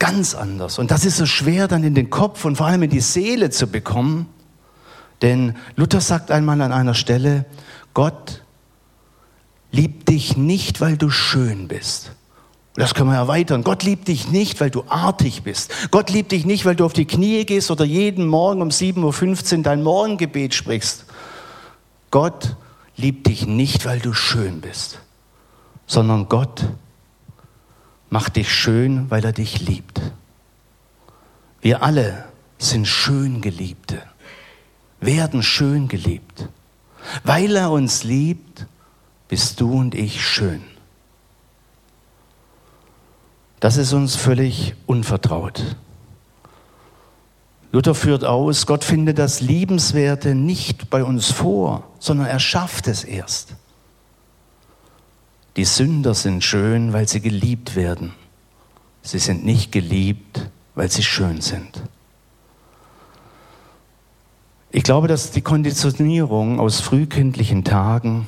ganz 0.00 0.34
anders. 0.34 0.80
Und 0.80 0.90
das 0.90 1.04
ist 1.04 1.18
so 1.18 1.26
schwer 1.26 1.68
dann 1.68 1.84
in 1.84 1.94
den 1.94 2.10
Kopf 2.10 2.44
und 2.44 2.56
vor 2.56 2.66
allem 2.66 2.82
in 2.82 2.90
die 2.90 3.00
Seele 3.00 3.50
zu 3.50 3.68
bekommen. 3.68 4.26
Denn 5.22 5.54
Luther 5.76 6.00
sagt 6.00 6.32
einmal 6.32 6.60
an 6.62 6.72
einer 6.72 6.94
Stelle, 6.94 7.44
Gott 7.94 8.42
liebt 9.72 10.08
dich 10.08 10.36
nicht, 10.36 10.80
weil 10.80 10.96
du 10.96 11.10
schön 11.10 11.68
bist. 11.68 12.12
Das 12.74 12.94
können 12.94 13.10
wir 13.10 13.16
erweitern. 13.16 13.64
Gott 13.64 13.82
liebt 13.82 14.08
dich 14.08 14.28
nicht, 14.28 14.60
weil 14.60 14.70
du 14.70 14.84
artig 14.88 15.42
bist. 15.42 15.72
Gott 15.90 16.10
liebt 16.10 16.32
dich 16.32 16.46
nicht, 16.46 16.64
weil 16.64 16.76
du 16.76 16.84
auf 16.84 16.92
die 16.92 17.04
Knie 17.04 17.44
gehst 17.44 17.70
oder 17.70 17.84
jeden 17.84 18.26
Morgen 18.26 18.62
um 18.62 18.68
7.15 18.68 19.56
Uhr 19.58 19.62
dein 19.64 19.82
Morgengebet 19.82 20.54
sprichst. 20.54 21.04
Gott 22.10 22.56
liebt 22.96 23.26
dich 23.26 23.46
nicht, 23.46 23.86
weil 23.86 23.98
du 23.98 24.12
schön 24.12 24.60
bist, 24.60 25.00
sondern 25.86 26.28
Gott 26.28 26.64
macht 28.08 28.36
dich 28.36 28.52
schön, 28.52 29.10
weil 29.10 29.24
er 29.24 29.32
dich 29.32 29.60
liebt. 29.60 30.00
Wir 31.60 31.82
alle 31.82 32.24
sind 32.58 32.86
schön 32.86 33.40
Geliebte, 33.40 34.02
werden 35.00 35.42
schön 35.42 35.88
geliebt. 35.88 36.48
Weil 37.24 37.56
er 37.56 37.70
uns 37.70 38.04
liebt, 38.04 38.66
bist 39.30 39.60
du 39.60 39.72
und 39.72 39.94
ich 39.94 40.26
schön. 40.26 40.60
Das 43.60 43.76
ist 43.76 43.92
uns 43.92 44.16
völlig 44.16 44.74
unvertraut. 44.86 45.76
Luther 47.70 47.94
führt 47.94 48.24
aus, 48.24 48.66
Gott 48.66 48.82
findet 48.82 49.20
das 49.20 49.40
Liebenswerte 49.40 50.34
nicht 50.34 50.90
bei 50.90 51.04
uns 51.04 51.30
vor, 51.30 51.84
sondern 52.00 52.26
er 52.26 52.40
schafft 52.40 52.88
es 52.88 53.04
erst. 53.04 53.54
Die 55.54 55.64
Sünder 55.64 56.14
sind 56.14 56.42
schön, 56.42 56.92
weil 56.92 57.06
sie 57.06 57.20
geliebt 57.20 57.76
werden. 57.76 58.14
Sie 59.02 59.20
sind 59.20 59.44
nicht 59.44 59.70
geliebt, 59.70 60.50
weil 60.74 60.90
sie 60.90 61.04
schön 61.04 61.40
sind. 61.40 61.80
Ich 64.72 64.82
glaube, 64.82 65.06
dass 65.06 65.30
die 65.30 65.42
Konditionierung 65.42 66.58
aus 66.58 66.80
frühkindlichen 66.80 67.62
Tagen, 67.62 68.26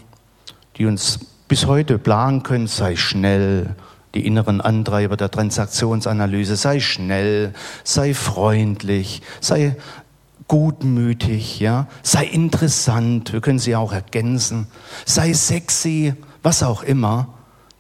die 0.76 0.87
uns 0.87 1.21
bis 1.49 1.67
heute 1.67 1.99
planen 1.99 2.43
können, 2.43 2.67
sei 2.67 2.97
schnell, 2.97 3.75
die 4.14 4.26
inneren 4.26 4.61
Antreiber 4.61 5.17
der 5.17 5.31
Transaktionsanalyse, 5.31 6.57
sei 6.57 6.81
schnell, 6.81 7.55
sei 7.85 8.14
freundlich, 8.14 9.23
sei 9.41 9.76
gutmütig, 10.49 11.61
ja, 11.61 11.87
sei 12.02 12.25
interessant, 12.25 13.33
wir 13.33 13.41
können 13.41 13.59
sie 13.59 13.75
auch 13.75 13.93
ergänzen, 13.93 14.67
sei 15.07 15.33
sexy, 15.33 16.14
was 16.43 16.62
auch 16.62 16.83
immer. 16.83 17.29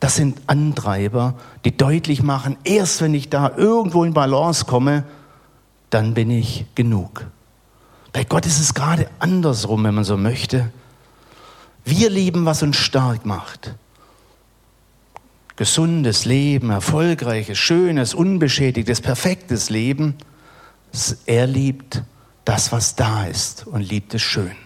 Das 0.00 0.16
sind 0.16 0.40
Antreiber, 0.46 1.34
die 1.64 1.76
deutlich 1.76 2.22
machen, 2.22 2.56
erst 2.64 3.02
wenn 3.02 3.14
ich 3.14 3.28
da 3.28 3.52
irgendwo 3.56 4.04
in 4.04 4.14
Balance 4.14 4.64
komme, 4.64 5.04
dann 5.90 6.14
bin 6.14 6.30
ich 6.30 6.64
genug. 6.74 7.26
Bei 8.12 8.24
Gott 8.24 8.46
ist 8.46 8.60
es 8.60 8.74
gerade 8.74 9.08
andersrum, 9.18 9.84
wenn 9.84 9.94
man 9.94 10.04
so 10.04 10.16
möchte. 10.16 10.70
Wir 11.84 12.10
lieben, 12.10 12.44
was 12.44 12.62
uns 12.62 12.76
stark 12.76 13.26
macht. 13.26 13.74
Gesundes 15.56 16.24
Leben, 16.24 16.70
erfolgreiches, 16.70 17.58
schönes, 17.58 18.14
unbeschädigtes, 18.14 19.00
perfektes 19.00 19.70
Leben. 19.70 20.16
Er 21.26 21.46
liebt 21.46 22.02
das, 22.44 22.72
was 22.72 22.96
da 22.96 23.24
ist 23.26 23.66
und 23.66 23.82
liebt 23.82 24.14
es 24.14 24.22
schön. 24.22 24.56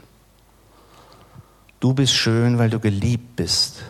Du 1.80 1.94
bist 1.94 2.14
schön, 2.14 2.58
weil 2.58 2.70
du 2.70 2.80
geliebt 2.80 3.36
bist. 3.36 3.82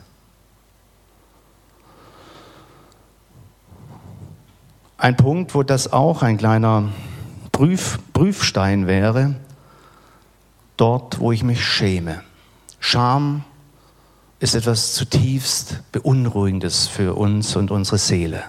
Ein 4.99 5.16
Punkt, 5.16 5.54
wo 5.54 5.62
das 5.62 5.92
auch 5.92 6.23
ein 6.23 6.38
kleiner 6.38 6.90
Prüf, 7.52 7.99
Prüfstein 8.12 8.87
wäre, 8.87 9.37
dort, 10.76 11.21
wo 11.21 11.33
ich 11.33 11.42
mich 11.42 11.64
schäme. 11.64 12.23
Scham 12.88 13.42
ist 14.38 14.54
etwas 14.54 14.94
zutiefst 14.94 15.82
Beunruhigendes 15.90 16.86
für 16.86 17.14
uns 17.14 17.56
und 17.56 17.72
unsere 17.72 17.99
Seele. 17.99 18.44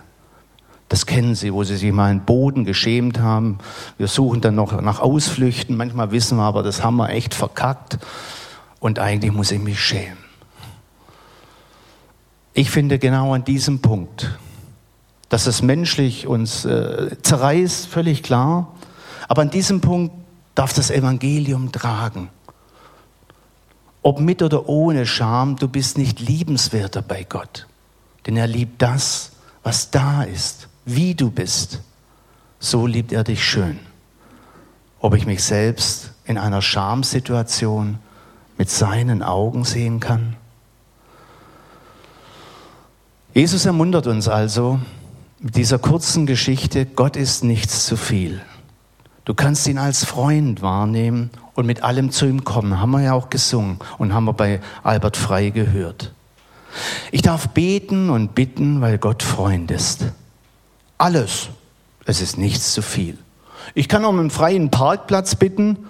Das 0.90 1.08
kennen 1.08 1.34
Sie, 1.34 1.52
wo 1.52 1.64
Sie 1.64 1.76
sich 1.76 1.92
mal 1.92 2.12
einen 2.12 2.24
Boden 2.24 2.64
geschämt 2.64 3.20
haben. 3.20 3.58
Wir 3.98 4.08
suchen 4.08 4.40
dann 4.42 4.54
noch 4.54 4.80
nach 4.80 5.00
Ausflüchten. 5.00 5.76
Manchmal 5.76 6.12
wissen 6.12 6.38
wir 6.38 6.44
aber, 6.44 6.62
das 6.62 6.84
haben 6.84 6.98
wir 6.98 7.10
echt 7.10 7.34
verkackt. 7.34 7.98
Und 8.80 9.00
eigentlich 9.00 9.34
muss 9.34 9.52
ich 9.52 9.60
mich 9.60 9.82
schämen. 9.82 10.20
Ich 12.54 12.70
finde 12.70 13.00
genau 13.00 13.34
an 13.34 13.44
diesem 13.44 13.82
Punkt, 13.82 14.38
dass 15.30 15.48
es 15.48 15.64
menschlich 15.64 16.28
uns 16.28 16.64
äh, 16.64 17.18
zerreißt, 17.24 17.88
völlig 17.88 18.22
klar. 18.22 18.76
Aber 19.28 19.42
an 19.42 19.50
diesem 19.50 19.82
Punkt 19.82 20.14
darf 20.54 20.74
das 20.74 20.92
Evangelium 20.92 21.72
tragen. 21.72 22.30
Ob 24.08 24.22
mit 24.22 24.42
oder 24.42 24.70
ohne 24.70 25.06
Scham, 25.06 25.58
du 25.58 25.68
bist 25.68 25.98
nicht 25.98 26.22
liebenswerter 26.22 27.02
bei 27.02 27.26
Gott. 27.26 27.68
Denn 28.26 28.38
er 28.38 28.48
liebt 28.48 28.82
das, 28.82 29.34
was 29.64 29.92
da 29.92 30.24
ist, 30.24 30.70
wie 30.86 31.14
du 31.14 31.30
bist. 31.30 31.82
So 32.58 32.88
liebt 32.88 33.12
er 33.12 33.26
dich 33.26 33.44
schön. 33.44 33.80
Ob 35.02 35.14
ich 35.14 35.26
mich 35.26 35.44
selbst 35.44 36.14
in 36.24 36.38
einer 36.38 36.62
Schamsituation 36.62 38.00
mit 38.58 38.70
seinen 38.70 39.24
Augen 39.24 39.66
sehen 39.66 40.00
kann? 40.00 40.38
Jesus 43.34 43.66
ermuntert 43.66 44.08
uns 44.08 44.30
also 44.30 44.80
mit 45.42 45.58
dieser 45.58 45.80
kurzen 45.80 46.26
Geschichte, 46.26 46.86
Gott 46.86 47.18
ist 47.18 47.44
nichts 47.44 47.86
zu 47.86 47.98
viel. 47.98 48.42
Du 49.26 49.34
kannst 49.34 49.68
ihn 49.68 49.78
als 49.78 50.06
Freund 50.06 50.62
wahrnehmen 50.62 51.30
und 51.58 51.66
mit 51.66 51.84
allem 51.84 52.12
zu 52.12 52.28
ihm 52.28 52.44
kommen. 52.44 52.80
Haben 52.80 52.92
wir 52.92 53.02
ja 53.02 53.14
auch 53.14 53.32
gesungen 53.32 53.80
und 53.98 54.14
haben 54.14 54.26
wir 54.26 54.34
bei 54.34 54.62
Albert 54.84 55.18
Frei 55.18 55.50
gehört. 55.50 56.14
Ich 57.12 57.24
darf 57.24 57.50
beten 57.50 58.12
und 58.12 58.36
bitten, 58.36 58.80
weil 58.80 59.00
Gott 59.00 59.24
Freund 59.24 59.72
ist. 59.72 60.06
Alles. 61.00 61.50
Es 62.06 62.22
ist 62.22 62.38
nichts 62.38 62.74
zu 62.74 62.84
viel. 62.84 63.18
Ich 63.74 63.90
kann 63.90 64.06
um 64.06 64.20
einen 64.20 64.30
freien 64.30 64.70
Parkplatz 64.70 65.36
bitten. 65.36 65.88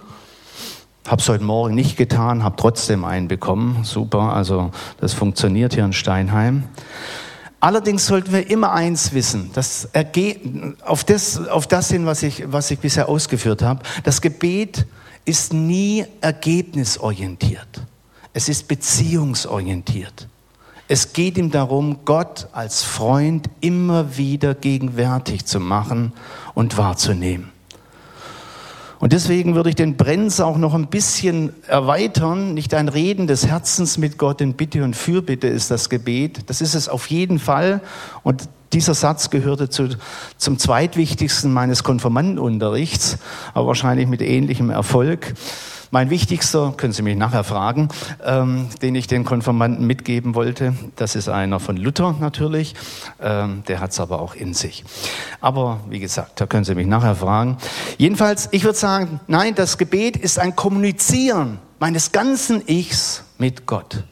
Habe 1.05 1.21
es 1.21 1.27
heute 1.27 1.43
Morgen 1.43 1.75
nicht 1.75 1.97
getan, 1.97 2.43
habe 2.43 2.55
trotzdem 2.55 3.03
einen 3.03 3.27
bekommen. 3.27 3.83
Super, 3.83 4.33
also 4.33 4.71
das 5.01 5.13
funktioniert 5.13 5.73
hier 5.73 5.83
in 5.83 5.91
Steinheim. 5.91 6.63
Allerdings 7.59 8.05
sollten 8.05 8.31
wir 8.31 8.49
immer 8.49 8.71
eins 8.71 9.11
wissen, 9.11 9.51
das 9.53 9.89
auf, 10.85 11.03
das, 11.03 11.45
auf 11.49 11.67
das 11.67 11.89
hin, 11.89 12.05
was 12.05 12.23
ich, 12.23 12.49
was 12.49 12.71
ich 12.71 12.79
bisher 12.79 13.09
ausgeführt 13.09 13.61
habe. 13.63 13.81
Das 14.05 14.21
Gebet 14.21 14.85
ist 15.27 15.53
nie 15.53 16.05
ergebnisorientiert. 16.21 17.81
Es 18.33 18.47
ist 18.47 18.67
beziehungsorientiert. 18.67 20.27
Es 20.87 21.11
geht 21.11 21.37
ihm 21.37 21.51
darum, 21.51 21.99
Gott 22.05 22.47
als 22.53 22.83
Freund 22.83 23.49
immer 23.59 24.17
wieder 24.17 24.55
gegenwärtig 24.55 25.45
zu 25.45 25.59
machen 25.59 26.13
und 26.53 26.77
wahrzunehmen. 26.77 27.51
Und 28.99 29.11
deswegen 29.13 29.53
würde 29.53 29.69
ich 29.69 29.75
den 29.75 29.97
Brenz 29.97 30.39
auch 30.39 30.57
noch 30.57 30.73
ein 30.73 30.87
bisschen 30.87 31.53
erweitern. 31.67 32.53
Nicht 32.53 32.73
ein 32.73 32.87
Reden 32.87 33.27
des 33.27 33.45
Herzens 33.45 33.97
mit 33.97 34.17
Gott 34.17 34.39
in 34.39 34.53
Bitte 34.53 34.83
und 34.83 34.95
Fürbitte 34.95 35.47
ist 35.47 35.69
das 35.69 35.89
Gebet. 35.89 36.49
Das 36.49 36.61
ist 36.61 36.73
es 36.73 36.87
auf 36.87 37.07
jeden 37.07 37.37
Fall. 37.37 37.81
Und 38.23 38.49
dieser 38.73 38.93
Satz 38.93 39.29
gehörte 39.29 39.69
zu, 39.69 39.89
zum 40.37 40.59
zweitwichtigsten 40.59 41.53
meines 41.53 41.83
Konformantenunterrichts, 41.83 43.17
aber 43.53 43.67
wahrscheinlich 43.67 44.07
mit 44.07 44.21
ähnlichem 44.21 44.69
Erfolg. 44.69 45.33
Mein 45.89 46.09
wichtigster, 46.09 46.73
können 46.75 46.91
Sie 46.91 47.01
mich 47.01 47.15
nachher 47.15 47.45
fragen, 47.45 47.87
ähm, 48.25 48.67
den 48.81 48.93
ich 48.95 49.07
den 49.07 49.23
Konfirmanden 49.23 49.87
mitgeben 49.87 50.35
wollte, 50.35 50.73
das 50.97 51.15
ist 51.15 51.29
einer 51.29 51.61
von 51.61 51.77
Luther 51.77 52.13
natürlich, 52.19 52.75
ähm, 53.21 53.63
der 53.69 53.79
hat 53.79 53.91
es 53.91 53.99
aber 54.01 54.21
auch 54.21 54.35
in 54.35 54.53
sich. 54.53 54.83
Aber 55.39 55.79
wie 55.89 55.99
gesagt, 55.99 56.41
da 56.41 56.45
können 56.45 56.65
Sie 56.65 56.75
mich 56.75 56.87
nachher 56.87 57.15
fragen. 57.15 57.57
Jedenfalls, 57.97 58.49
ich 58.51 58.65
würde 58.65 58.77
sagen, 58.77 59.21
nein, 59.27 59.55
das 59.55 59.77
Gebet 59.77 60.17
ist 60.17 60.39
ein 60.39 60.57
Kommunizieren 60.57 61.59
meines 61.79 62.11
ganzen 62.11 62.67
Ichs 62.67 63.23
mit 63.37 63.65
Gott. 63.65 64.03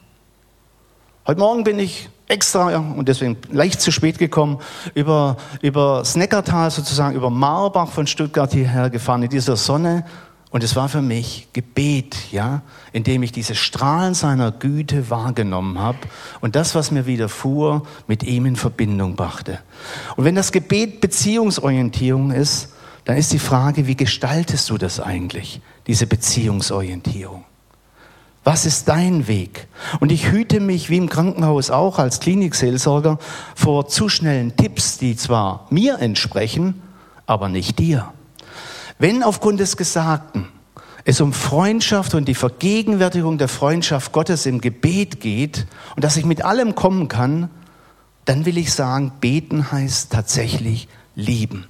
Heute 1.28 1.40
Morgen 1.40 1.66
bin 1.66 1.80
ich 1.80 2.10
extra 2.28 2.76
und 2.78 3.08
deswegen 3.08 3.38
leicht 3.52 3.82
zu 3.82 3.92
spät 3.92 4.18
gekommen, 4.18 4.60
über, 4.94 5.38
über 5.62 6.04
Sneckertal 6.06 6.72
sozusagen, 6.72 7.16
über 7.16 7.30
Marbach 7.30 7.90
von 7.90 8.08
Stuttgart 8.08 8.52
hierher 8.52 8.90
gefahren 8.90 9.24
in 9.24 9.30
dieser 9.30 9.56
Sonne 9.56 10.06
und 10.56 10.64
es 10.64 10.76
war 10.78 10.88
für 10.88 11.02
mich 11.02 11.50
Gebet, 11.52 12.32
ja, 12.32 12.62
indem 12.94 13.24
ich 13.24 13.34
diese 13.34 13.56
Strahlen 13.56 14.14
seiner 14.14 14.54
Güte 14.54 15.10
wahrgenommen 15.10 15.80
habe 15.80 15.98
und 16.40 16.56
das, 16.56 16.76
was 16.76 16.92
mir 16.92 17.06
widerfuhr, 17.06 17.86
mit 18.08 18.24
ihm 18.24 18.46
in 18.46 18.56
Verbindung 18.56 19.18
brachte. 19.18 19.60
Und 20.16 20.24
wenn 20.24 20.36
das 20.36 20.54
Gebet 20.54 21.02
Beziehungsorientierung 21.02 22.32
ist, 22.32 22.74
dann 23.04 23.18
ist 23.18 23.34
die 23.34 23.40
Frage, 23.40 23.86
wie 23.86 23.98
gestaltest 23.98 24.70
du 24.70 24.78
das 24.78 25.00
eigentlich, 25.00 25.62
diese 25.88 26.08
Beziehungsorientierung? 26.08 27.44
Was 28.46 28.68
ist 28.68 28.88
dein 28.88 29.28
Weg? 29.28 29.68
Und 30.00 30.12
ich 30.12 30.32
hüte 30.32 30.60
mich, 30.60 30.92
wie 30.92 30.98
im 30.98 31.10
Krankenhaus 31.10 31.72
auch 31.72 31.98
als 31.98 32.20
Klinikseelsorger, 32.20 33.18
vor 33.56 33.88
zu 33.88 34.08
schnellen 34.08 34.56
Tipps, 34.56 35.00
die 35.00 35.16
zwar 35.16 35.66
mir 35.72 35.98
entsprechen, 35.98 36.80
aber 37.26 37.50
nicht 37.50 37.80
dir. 37.80 38.14
Wenn 39.00 39.24
aufgrund 39.24 39.60
des 39.60 39.78
Gesagten 39.78 40.48
es 41.06 41.22
um 41.22 41.34
Freundschaft 41.34 42.14
und 42.14 42.28
die 42.28 42.36
Vergegenwärtigung 42.36 43.40
der 43.40 43.48
Freundschaft 43.48 44.12
Gottes 44.12 44.46
im 44.46 44.62
Gebet 44.62 45.20
geht 45.20 45.66
und 45.96 46.04
dass 46.04 46.16
ich 46.16 46.26
mit 46.26 46.46
allem 46.46 46.76
kommen 46.76 47.08
kann, 47.08 47.50
dann 48.26 48.46
will 48.46 48.60
ich 48.60 48.72
sagen, 48.74 49.12
beten 49.22 49.72
heißt 49.72 50.12
tatsächlich 50.12 50.88
lieben. 51.16 51.66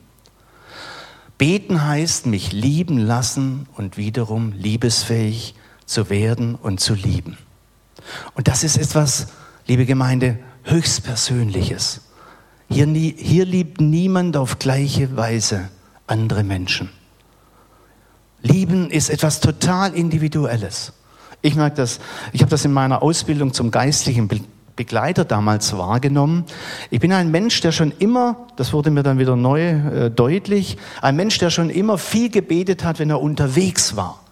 Beten 1.37 1.87
heißt 1.87 2.25
mich 2.25 2.51
lieben 2.51 2.97
lassen 2.97 3.65
und 3.77 3.95
wiederum 3.95 4.51
liebesfähig 4.51 5.55
zu 5.85 6.09
werden 6.09 6.55
und 6.55 6.79
zu 6.79 6.93
lieben. 6.93 7.37
Und 8.33 8.47
das 8.47 8.63
ist 8.63 8.77
etwas, 8.77 9.27
liebe 9.67 9.85
Gemeinde, 9.85 10.39
höchstpersönliches. 10.63 12.01
Hier, 12.69 12.87
hier 12.87 13.45
liebt 13.45 13.79
niemand 13.81 14.37
auf 14.37 14.59
gleiche 14.59 15.15
Weise 15.15 15.69
andere 16.07 16.43
Menschen. 16.43 16.89
Lieben 18.41 18.89
ist 18.91 19.09
etwas 19.09 19.39
total 19.39 19.93
Individuelles. 19.93 20.93
Ich 21.41 21.55
merke 21.55 21.77
das, 21.77 21.99
ich 22.31 22.41
habe 22.41 22.49
das 22.49 22.65
in 22.65 22.73
meiner 22.73 23.01
Ausbildung 23.01 23.53
zum 23.53 23.71
geistlichen 23.71 24.29
Begleiter 24.75 25.25
damals 25.25 25.75
wahrgenommen. 25.77 26.45
Ich 26.89 26.99
bin 26.99 27.11
ein 27.13 27.31
Mensch, 27.31 27.61
der 27.61 27.71
schon 27.71 27.91
immer, 27.99 28.47
das 28.55 28.73
wurde 28.73 28.91
mir 28.91 29.03
dann 29.03 29.19
wieder 29.19 29.35
neu 29.35 29.69
äh, 29.69 30.11
deutlich, 30.11 30.77
ein 31.01 31.15
Mensch, 31.15 31.37
der 31.37 31.49
schon 31.49 31.69
immer 31.69 31.97
viel 31.97 32.29
gebetet 32.29 32.83
hat, 32.83 32.99
wenn 32.99 33.09
er 33.09 33.21
unterwegs 33.21 33.95
war. 33.95 34.24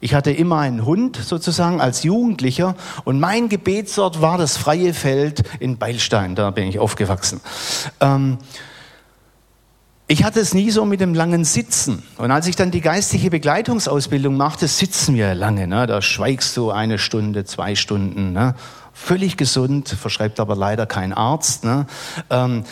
Ich 0.00 0.14
hatte 0.14 0.30
immer 0.30 0.58
einen 0.58 0.84
Hund 0.84 1.16
sozusagen 1.16 1.80
als 1.80 2.02
Jugendlicher 2.02 2.74
und 3.04 3.20
mein 3.20 3.48
Gebetsort 3.48 4.22
war 4.22 4.38
das 4.38 4.56
freie 4.56 4.94
Feld 4.94 5.42
in 5.60 5.78
Beilstein, 5.78 6.34
da 6.34 6.50
bin 6.50 6.68
ich 6.68 6.78
aufgewachsen. 6.78 7.40
Ähm, 8.00 8.38
ich 10.06 10.24
hatte 10.24 10.40
es 10.40 10.54
nie 10.54 10.70
so 10.72 10.84
mit 10.84 11.00
dem 11.00 11.14
langen 11.14 11.44
Sitzen. 11.44 12.02
Und 12.18 12.32
als 12.32 12.48
ich 12.48 12.56
dann 12.56 12.72
die 12.72 12.80
geistliche 12.80 13.30
Begleitungsausbildung 13.30 14.36
machte, 14.36 14.66
sitzen 14.66 15.14
wir 15.14 15.36
lange. 15.36 15.68
Ne? 15.68 15.86
Da 15.86 16.02
schweigst 16.02 16.56
du 16.56 16.72
eine 16.72 16.98
Stunde, 16.98 17.44
zwei 17.44 17.76
Stunden. 17.76 18.32
Ne? 18.32 18.56
völlig 19.00 19.36
gesund, 19.36 19.88
verschreibt 19.88 20.40
aber 20.40 20.56
leider 20.56 20.86
kein 20.86 21.12
Arzt. 21.12 21.64
Ne? 21.64 21.86
Ähm, 22.28 22.64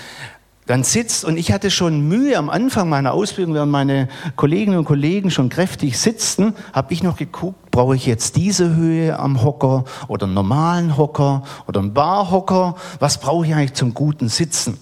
dann 0.68 0.84
sitzt, 0.84 1.24
und 1.24 1.38
ich 1.38 1.50
hatte 1.50 1.70
schon 1.70 2.06
Mühe 2.08 2.36
am 2.36 2.50
Anfang 2.50 2.90
meiner 2.90 3.14
Ausbildung, 3.14 3.54
während 3.54 3.72
meine 3.72 4.06
Kolleginnen 4.36 4.76
und 4.76 4.84
Kollegen 4.84 5.30
schon 5.30 5.48
kräftig 5.48 5.98
sitzten, 5.98 6.54
habe 6.74 6.92
ich 6.92 7.02
noch 7.02 7.16
geguckt, 7.16 7.70
brauche 7.70 7.96
ich 7.96 8.04
jetzt 8.04 8.36
diese 8.36 8.76
Höhe 8.76 9.18
am 9.18 9.42
Hocker 9.42 9.86
oder 10.08 10.26
einen 10.26 10.34
normalen 10.34 10.98
Hocker 10.98 11.42
oder 11.66 11.80
einen 11.80 11.94
Barhocker? 11.94 12.76
Was 13.00 13.18
brauche 13.18 13.46
ich 13.46 13.54
eigentlich 13.54 13.72
zum 13.72 13.94
guten 13.94 14.28
Sitzen? 14.28 14.78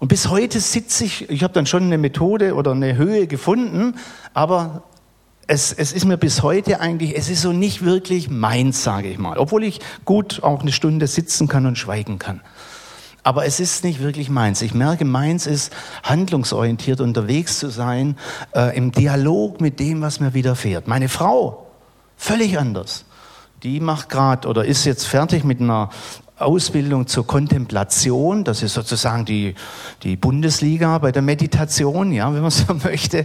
Und 0.00 0.08
bis 0.08 0.30
heute 0.30 0.58
sitze 0.58 1.04
ich, 1.04 1.28
ich 1.28 1.42
habe 1.42 1.52
dann 1.52 1.66
schon 1.66 1.82
eine 1.82 1.98
Methode 1.98 2.54
oder 2.54 2.72
eine 2.72 2.96
Höhe 2.96 3.26
gefunden, 3.26 3.96
aber 4.32 4.84
es, 5.46 5.72
es 5.74 5.92
ist 5.92 6.06
mir 6.06 6.16
bis 6.16 6.42
heute 6.42 6.80
eigentlich, 6.80 7.14
es 7.14 7.28
ist 7.28 7.42
so 7.42 7.52
nicht 7.52 7.84
wirklich 7.84 8.30
meins, 8.30 8.82
sage 8.82 9.10
ich 9.10 9.18
mal. 9.18 9.36
Obwohl 9.36 9.64
ich 9.64 9.80
gut 10.06 10.42
auch 10.42 10.62
eine 10.62 10.72
Stunde 10.72 11.06
sitzen 11.06 11.46
kann 11.46 11.66
und 11.66 11.76
schweigen 11.76 12.18
kann. 12.18 12.40
Aber 13.24 13.46
es 13.46 13.58
ist 13.58 13.84
nicht 13.84 14.00
wirklich 14.00 14.28
meins. 14.28 14.60
Ich 14.60 14.74
merke, 14.74 15.06
meins 15.06 15.46
ist 15.46 15.72
handlungsorientiert 16.02 17.00
unterwegs 17.00 17.58
zu 17.58 17.70
sein, 17.70 18.16
äh, 18.54 18.76
im 18.76 18.92
Dialog 18.92 19.62
mit 19.62 19.80
dem, 19.80 20.02
was 20.02 20.20
mir 20.20 20.34
widerfährt. 20.34 20.86
Meine 20.86 21.08
Frau, 21.08 21.66
völlig 22.18 22.58
anders. 22.58 23.06
Die 23.62 23.80
macht 23.80 24.10
gerade 24.10 24.46
oder 24.46 24.66
ist 24.66 24.84
jetzt 24.84 25.06
fertig 25.06 25.42
mit 25.42 25.58
einer 25.58 25.88
Ausbildung 26.36 27.06
zur 27.06 27.26
Kontemplation. 27.26 28.44
Das 28.44 28.62
ist 28.62 28.74
sozusagen 28.74 29.24
die, 29.24 29.54
die 30.02 30.16
Bundesliga 30.16 30.98
bei 30.98 31.10
der 31.10 31.22
Meditation, 31.22 32.12
ja, 32.12 32.32
wenn 32.34 32.42
man 32.42 32.50
so 32.50 32.74
möchte. 32.74 33.24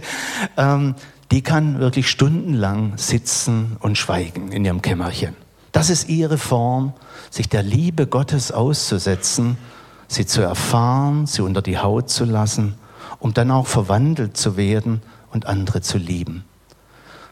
Ähm, 0.56 0.94
die 1.30 1.42
kann 1.42 1.78
wirklich 1.78 2.08
stundenlang 2.08 2.94
sitzen 2.96 3.76
und 3.80 3.98
schweigen 3.98 4.50
in 4.50 4.64
ihrem 4.64 4.80
Kämmerchen. 4.80 5.36
Das 5.72 5.90
ist 5.90 6.08
ihre 6.08 6.38
Form, 6.38 6.94
sich 7.30 7.48
der 7.48 7.62
Liebe 7.62 8.06
Gottes 8.06 8.50
auszusetzen, 8.50 9.56
sie 10.10 10.26
zu 10.26 10.42
erfahren, 10.42 11.26
sie 11.26 11.42
unter 11.42 11.62
die 11.62 11.78
Haut 11.78 12.10
zu 12.10 12.24
lassen, 12.24 12.74
um 13.20 13.32
dann 13.32 13.50
auch 13.50 13.68
verwandelt 13.68 14.36
zu 14.36 14.56
werden 14.56 15.02
und 15.30 15.46
andere 15.46 15.82
zu 15.82 15.98
lieben. 15.98 16.44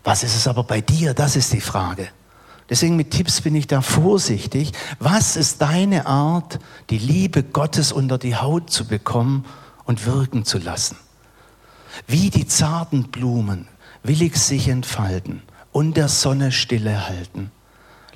Was 0.04 0.22
ist 0.22 0.36
es 0.36 0.46
aber 0.46 0.62
bei 0.62 0.80
dir? 0.80 1.12
Das 1.12 1.34
ist 1.34 1.52
die 1.52 1.60
Frage. 1.60 2.08
Deswegen 2.70 2.96
mit 2.96 3.10
Tipps 3.10 3.40
bin 3.40 3.54
ich 3.56 3.66
da 3.66 3.80
vorsichtig. 3.80 4.72
Was 5.00 5.36
ist 5.36 5.60
deine 5.60 6.06
Art, 6.06 6.60
die 6.90 6.98
Liebe 6.98 7.42
Gottes 7.42 7.90
unter 7.90 8.16
die 8.16 8.36
Haut 8.36 8.70
zu 8.70 8.86
bekommen 8.86 9.44
und 9.84 10.06
wirken 10.06 10.44
zu 10.44 10.58
lassen? 10.58 10.96
Wie 12.06 12.30
die 12.30 12.46
zarten 12.46 13.04
Blumen, 13.04 13.66
willig 14.04 14.36
sich 14.36 14.68
entfalten 14.68 15.42
und 15.72 15.96
der 15.96 16.08
Sonne 16.08 16.52
stille 16.52 17.08
halten. 17.08 17.50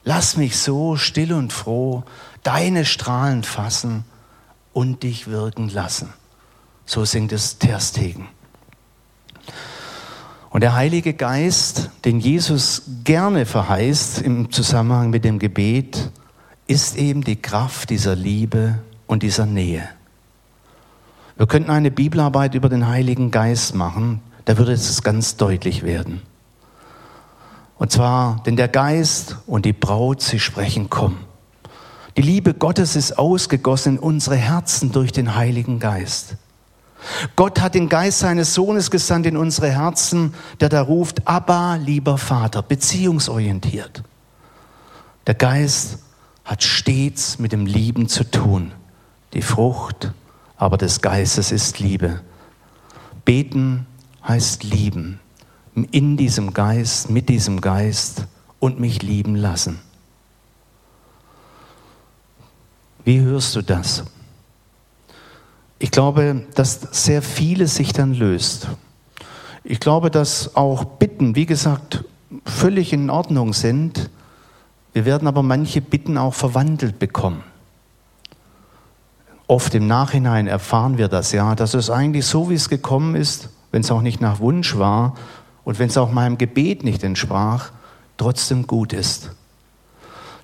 Lass 0.04 0.36
mich 0.36 0.56
so 0.56 0.96
still 0.96 1.32
und 1.32 1.52
froh 1.52 2.04
deine 2.44 2.84
Strahlen 2.84 3.42
fassen 3.42 4.04
und 4.72 5.02
dich 5.02 5.28
wirken 5.28 5.68
lassen. 5.68 6.12
So 6.84 7.04
singt 7.04 7.32
es 7.32 7.58
Terstegen. 7.58 8.28
Und 10.50 10.60
der 10.60 10.74
Heilige 10.74 11.14
Geist, 11.14 11.90
den 12.04 12.20
Jesus 12.20 12.82
gerne 13.04 13.46
verheißt 13.46 14.20
im 14.20 14.52
Zusammenhang 14.52 15.10
mit 15.10 15.24
dem 15.24 15.38
Gebet, 15.38 16.10
ist 16.66 16.96
eben 16.96 17.24
die 17.24 17.40
Kraft 17.40 17.90
dieser 17.90 18.14
Liebe 18.14 18.78
und 19.06 19.22
dieser 19.22 19.46
Nähe. 19.46 19.88
Wir 21.36 21.46
könnten 21.46 21.70
eine 21.70 21.90
Bibelarbeit 21.90 22.54
über 22.54 22.68
den 22.68 22.86
Heiligen 22.86 23.30
Geist 23.30 23.74
machen, 23.74 24.20
da 24.44 24.58
würde 24.58 24.72
es 24.72 25.02
ganz 25.02 25.36
deutlich 25.36 25.82
werden. 25.82 26.22
Und 27.78 27.90
zwar, 27.90 28.42
denn 28.44 28.56
der 28.56 28.68
Geist 28.68 29.38
und 29.46 29.64
die 29.64 29.72
Braut, 29.72 30.20
sie 30.20 30.38
sprechen, 30.38 30.88
komm. 30.90 31.16
Die 32.16 32.22
Liebe 32.22 32.54
Gottes 32.54 32.96
ist 32.96 33.18
ausgegossen 33.18 33.96
in 33.96 33.98
unsere 33.98 34.36
Herzen 34.36 34.92
durch 34.92 35.12
den 35.12 35.34
Heiligen 35.34 35.78
Geist. 35.78 36.36
Gott 37.36 37.60
hat 37.60 37.74
den 37.74 37.88
Geist 37.88 38.20
seines 38.20 38.54
Sohnes 38.54 38.90
gesandt 38.90 39.26
in 39.26 39.36
unsere 39.36 39.70
Herzen, 39.70 40.34
der 40.60 40.68
da 40.68 40.82
ruft, 40.82 41.26
Abba, 41.26 41.76
lieber 41.76 42.18
Vater, 42.18 42.62
beziehungsorientiert. 42.62 44.02
Der 45.26 45.34
Geist 45.34 45.98
hat 46.44 46.62
stets 46.62 47.38
mit 47.38 47.52
dem 47.52 47.66
Lieben 47.66 48.08
zu 48.08 48.24
tun. 48.24 48.72
Die 49.32 49.42
Frucht 49.42 50.12
aber 50.56 50.76
des 50.76 51.00
Geistes 51.00 51.50
ist 51.50 51.80
Liebe. 51.80 52.20
Beten 53.24 53.86
heißt 54.26 54.62
lieben. 54.62 55.18
In 55.74 56.16
diesem 56.16 56.52
Geist, 56.52 57.10
mit 57.10 57.28
diesem 57.28 57.60
Geist 57.60 58.26
und 58.60 58.78
mich 58.78 59.02
lieben 59.02 59.34
lassen. 59.34 59.80
Wie 63.04 63.20
hörst 63.20 63.56
du 63.56 63.62
das? 63.62 64.04
Ich 65.78 65.90
glaube, 65.90 66.46
dass 66.54 66.80
sehr 66.92 67.22
vieles 67.22 67.74
sich 67.74 67.92
dann 67.92 68.14
löst. 68.14 68.68
Ich 69.64 69.80
glaube, 69.80 70.10
dass 70.10 70.54
auch 70.54 70.84
Bitten, 70.84 71.34
wie 71.34 71.46
gesagt, 71.46 72.04
völlig 72.44 72.92
in 72.92 73.10
Ordnung 73.10 73.52
sind. 73.52 74.10
Wir 74.92 75.04
werden 75.04 75.26
aber 75.26 75.42
manche 75.42 75.80
Bitten 75.80 76.18
auch 76.18 76.34
verwandelt 76.34 76.98
bekommen. 76.98 77.42
Oft 79.48 79.74
im 79.74 79.86
Nachhinein 79.86 80.46
erfahren 80.46 80.98
wir 80.98 81.08
das 81.08 81.32
ja, 81.32 81.54
dass 81.54 81.74
es 81.74 81.90
eigentlich 81.90 82.26
so, 82.26 82.48
wie 82.48 82.54
es 82.54 82.68
gekommen 82.68 83.16
ist, 83.16 83.50
wenn 83.72 83.80
es 83.80 83.90
auch 83.90 84.02
nicht 84.02 84.20
nach 84.20 84.38
Wunsch 84.38 84.78
war 84.78 85.14
und 85.64 85.78
wenn 85.78 85.88
es 85.88 85.98
auch 85.98 86.10
meinem 86.12 86.38
Gebet 86.38 86.84
nicht 86.84 87.02
entsprach, 87.02 87.70
trotzdem 88.16 88.66
gut 88.66 88.92
ist. 88.92 89.32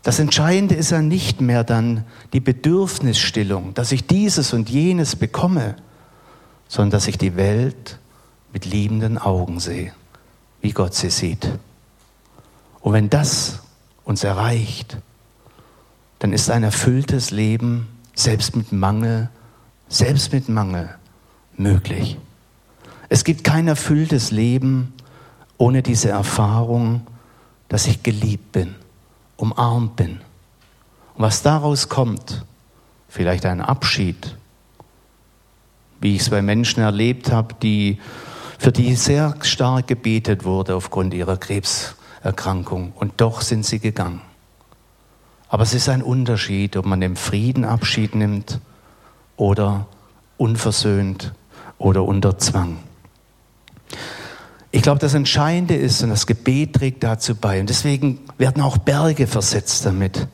Das 0.03 0.19
Entscheidende 0.19 0.75
ist 0.75 0.91
ja 0.91 1.03
nicht 1.03 1.41
mehr 1.41 1.65
dann 1.65 2.05
die 2.33 2.41
Bedürfnisstillung, 2.41 3.75
dass 3.75 3.93
ich 3.93 4.07
dieses 4.07 4.53
und 4.53 4.71
jenes 4.71 5.17
bekomme, 5.17 5.77
sondern 6.69 6.91
dass 6.91 7.09
ich 7.09 7.19
die 7.19 7.37
Welt 7.37 7.99
mit 8.53 8.65
liebenden 8.65 9.19
Augen 9.19 9.61
sehe, 9.61 9.93
wie 10.61 10.73
Gott 10.73 10.95
sie 10.95 11.11
sieht. 11.11 11.51
Und 12.81 12.93
wenn 12.93 13.11
das 13.11 13.61
uns 14.05 14.25
erreicht, 14.25 14.99
dann 16.21 16.33
ist 16.33 16.51
ein 16.51 16.63
erfülltes 16.63 17.31
Leben 17.31 17.89
selbst 18.15 18.57
mit 18.57 18.73
Mangel, 18.73 19.31
selbst 19.89 20.33
mit 20.33 20.49
Mangel 20.49 20.95
möglich. 21.57 22.19
Es 23.09 23.25
gibt 23.25 23.45
kein 23.45 23.69
erfülltes 23.69 24.31
Leben 24.31 24.93
ohne 25.57 25.83
diese 25.83 26.11
Erfahrung, 26.11 27.07
dass 27.69 27.87
ich 27.87 28.03
geliebt 28.03 28.53
bin, 28.53 28.75
umarmt 29.39 29.97
bin. 29.97 30.21
Und 31.15 31.23
was 31.23 31.43
daraus 31.43 31.89
kommt, 31.89 32.45
vielleicht 33.09 33.47
ein 33.47 33.63
Abschied, 33.63 34.37
wie 36.01 36.15
ich 36.15 36.23
es 36.23 36.31
bei 36.31 36.43
Menschen 36.43 36.83
erlebt 36.83 37.33
habe, 37.33 37.55
die, 37.63 37.99
für 38.59 38.73
die 38.73 38.95
sehr 38.95 39.35
stark 39.41 39.87
gebetet 39.87 40.45
wurde 40.45 40.77
aufgrund 40.77 41.15
ihrer 41.15 41.39
Krebserkrankung. 41.39 42.93
Und 42.95 43.15
doch 43.21 43.41
sind 43.41 43.65
sie 43.65 43.79
gegangen. 43.79 44.21
Aber 45.49 45.63
es 45.63 45.73
ist 45.73 45.89
ein 45.89 46.03
Unterschied, 46.03 46.77
ob 46.77 46.85
man 46.85 47.01
im 47.01 47.17
Frieden 47.17 47.65
Abschied 47.65 48.15
nimmt 48.15 48.61
oder 49.37 49.87
unversöhnt 50.37 51.33
oder 51.79 52.05
unter 52.05 52.39
Zwang. 52.39 52.79
Ich 54.71 54.83
glaube, 54.83 54.99
das 54.99 55.15
Entscheidende 55.15 55.75
ist, 55.75 56.03
und 56.03 56.11
das 56.11 56.27
Gebet 56.27 56.75
trägt 56.75 57.03
dazu 57.03 57.35
bei, 57.35 57.61
und 57.61 57.71
deswegen 57.71 58.21
werden 58.37 58.63
auch 58.63 58.77
Berge 58.77 59.27
versetzt 59.27 59.87
damit, 59.87 60.29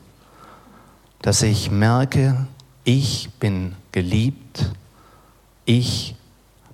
dass 1.23 1.43
ich 1.43 1.71
merke, 1.71 2.47
ich 2.83 3.31
bin 3.39 3.77
geliebt, 3.93 4.73
ich 5.65 6.17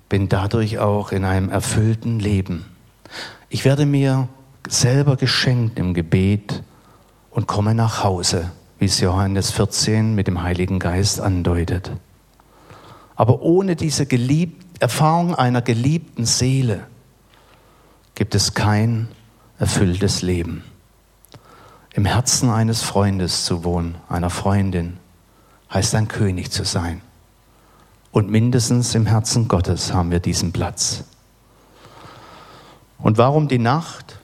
bin 0.09 0.27
dadurch 0.27 0.79
auch 0.79 1.11
in 1.11 1.23
einem 1.23 1.49
erfüllten 1.49 2.19
Leben. 2.19 2.65
Ich 3.49 3.63
werde 3.63 3.85
mir 3.85 4.27
selber 4.67 5.15
geschenkt 5.15 5.77
im 5.77 5.93
Gebet 5.93 6.63
und 7.29 7.47
komme 7.47 7.75
nach 7.75 8.03
Hause, 8.03 8.51
wie 8.79 8.85
es 8.85 8.99
Johannes 8.99 9.51
14 9.51 10.15
mit 10.15 10.27
dem 10.27 10.41
Heiligen 10.41 10.79
Geist 10.79 11.21
andeutet. 11.21 11.91
Aber 13.15 13.41
ohne 13.41 13.75
diese 13.75 14.05
Gelieb 14.07 14.59
Erfahrung 14.79 15.35
einer 15.35 15.61
geliebten 15.61 16.25
Seele 16.25 16.87
gibt 18.21 18.35
es 18.35 18.53
kein 18.53 19.07
erfülltes 19.57 20.21
Leben. 20.21 20.63
Im 21.91 22.05
Herzen 22.05 22.51
eines 22.51 22.83
Freundes 22.83 23.45
zu 23.45 23.63
wohnen, 23.63 23.95
einer 24.09 24.29
Freundin, 24.29 24.97
heißt 25.73 25.95
ein 25.95 26.07
König 26.07 26.51
zu 26.51 26.63
sein. 26.63 27.01
Und 28.11 28.29
mindestens 28.29 28.93
im 28.93 29.07
Herzen 29.07 29.47
Gottes 29.47 29.91
haben 29.91 30.11
wir 30.11 30.19
diesen 30.19 30.51
Platz. 30.51 31.03
Und 32.99 33.17
warum 33.17 33.47
die 33.47 33.57
Nacht? 33.57 34.19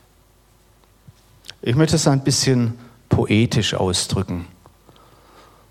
Ich 1.63 1.75
möchte 1.75 1.95
es 1.95 2.07
ein 2.07 2.23
bisschen 2.23 2.77
poetisch 3.10 3.73
ausdrücken. 3.73 4.45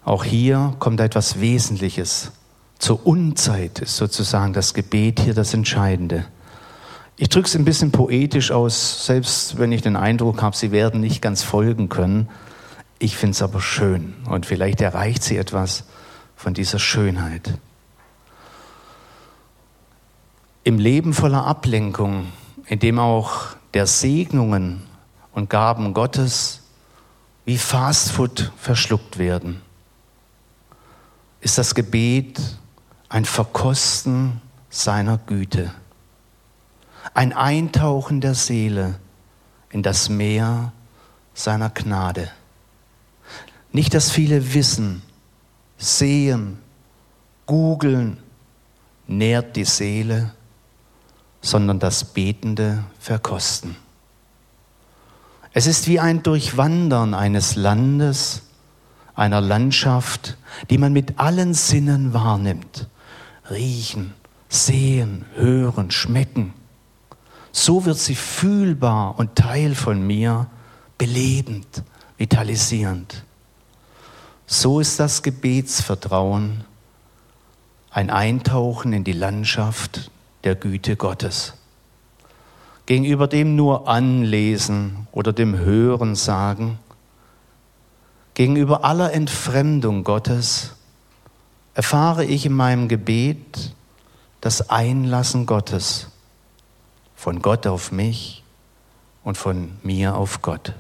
Auch 0.04 0.24
hier 0.24 0.74
kommt 0.80 0.98
etwas 0.98 1.40
Wesentliches. 1.40 2.32
Zur 2.80 3.06
Unzeit 3.06 3.78
ist 3.78 3.96
sozusagen 3.96 4.52
das 4.52 4.74
Gebet 4.74 5.20
hier 5.20 5.34
das 5.34 5.54
Entscheidende. 5.54 6.26
Ich 7.18 7.31
drücke 7.31 7.48
es 7.48 7.57
ein 7.57 7.64
bisschen 7.64 7.92
poetisch 7.92 8.50
aus, 8.50 9.07
selbst 9.07 9.59
wenn 9.59 9.72
ich 9.72 9.81
den 9.81 9.96
Eindruck 9.96 10.42
habe, 10.42 10.55
Sie 10.55 10.70
werden 10.70 11.00
nicht 11.00 11.22
ganz 11.22 11.42
folgen 11.42 11.88
können. 11.88 12.29
Ich 12.98 13.16
finde 13.16 13.33
es 13.33 13.42
aber 13.42 13.61
schön 13.61 14.14
und 14.29 14.44
vielleicht 14.44 14.83
erreicht 14.83 15.22
Sie 15.22 15.38
etwas 15.38 15.85
von 16.35 16.52
dieser 16.52 16.79
Schönheit. 16.79 17.59
Im 20.62 20.79
Leben 20.79 21.14
voller 21.14 21.46
Ablenkung, 21.46 22.26
in 22.66 22.81
dem 22.81 22.98
auch 22.98 23.57
der 23.72 23.87
Segnungen 23.87 24.83
und 25.33 25.48
Gaben 25.48 25.94
Gottes 25.94 26.62
wie 27.46 27.57
Fastfood 27.57 28.52
verschluckt 28.59 29.16
werden, 29.16 29.62
ist 31.40 31.57
das 31.57 31.74
Gebet 31.74 32.40
ein 33.09 33.24
Verkosten 33.24 34.42
seiner 34.68 35.16
Güte, 35.16 35.72
ein 37.14 37.33
Eintauchen 37.33 38.21
der 38.21 38.35
Seele 38.35 38.97
in 39.71 39.83
das 39.83 40.09
Meer 40.09 40.73
seiner 41.35 41.71
Gnade. 41.71 42.31
Nicht 43.73 43.95
das 43.95 44.11
viele 44.11 44.55
Wissen, 44.55 45.03
Sehen, 45.79 46.59
Googeln 47.45 48.19
nährt 49.07 49.57
die 49.57 49.64
Seele, 49.64 50.33
sondern 51.42 51.79
das 51.79 52.05
betende 52.05 52.85
Verkosten. 52.99 53.77
Es 55.53 55.66
ist 55.66 55.87
wie 55.87 56.01
ein 56.01 56.23
Durchwandern 56.23 57.14
eines 57.14 57.57
Landes, 57.57 58.42
einer 59.14 59.40
Landschaft, 59.40 60.37
die 60.71 60.79
man 60.79 60.92
mit 60.92 61.19
allen 61.19 61.55
Sinnen 61.55 62.12
wahrnimmt. 62.12 62.88
Riechen, 63.51 64.12
sehen, 64.49 65.25
hören, 65.35 65.90
schmecken. 65.90 66.53
So 67.59 67.87
wird 67.87 67.97
sie 67.97 68.14
fühlbar 68.14 69.19
und 69.19 69.35
Teil 69.35 69.75
von 69.75 70.07
mir, 70.07 70.47
belebend, 70.99 71.66
vitalisierend. 72.19 73.25
So 74.47 74.79
ist 74.79 75.01
das 75.01 75.23
Gebetsvertrauen 75.23 76.64
ein 77.90 78.11
Eintauchen 78.11 78.92
in 78.92 79.05
die 79.05 79.14
Landschaft 79.14 80.11
der 80.45 80.55
Güte 80.55 80.97
Gottes. 80.97 81.55
Gegenüber 82.85 83.27
dem 83.27 83.57
nur 83.57 83.88
Anlesen 83.88 85.09
oder 85.11 85.33
dem 85.33 85.57
Hören 85.57 86.14
sagen, 86.14 86.79
gegenüber 88.35 88.85
aller 88.85 89.14
Entfremdung 89.14 90.05
Gottes 90.05 90.73
erfahre 91.73 92.27
ich 92.27 92.45
in 92.45 92.53
meinem 92.53 92.87
Gebet 92.88 93.75
das 94.42 94.69
Einlassen 94.69 95.47
Gottes, 95.47 96.09
von 97.16 97.42
Gott 97.42 97.66
auf 97.66 97.90
mich 97.90 98.44
und 99.24 99.37
von 99.37 99.76
mir 99.83 100.14
auf 100.14 100.42
Gott. 100.42 100.72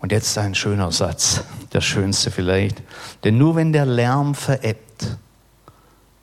Und 0.00 0.12
jetzt 0.12 0.38
ein 0.38 0.54
schöner 0.54 0.92
Satz, 0.92 1.44
der 1.72 1.80
schönste 1.80 2.30
vielleicht. 2.30 2.82
Denn 3.24 3.36
nur 3.36 3.56
wenn 3.56 3.72
der 3.72 3.86
Lärm 3.86 4.34
verebbt, 4.34 5.16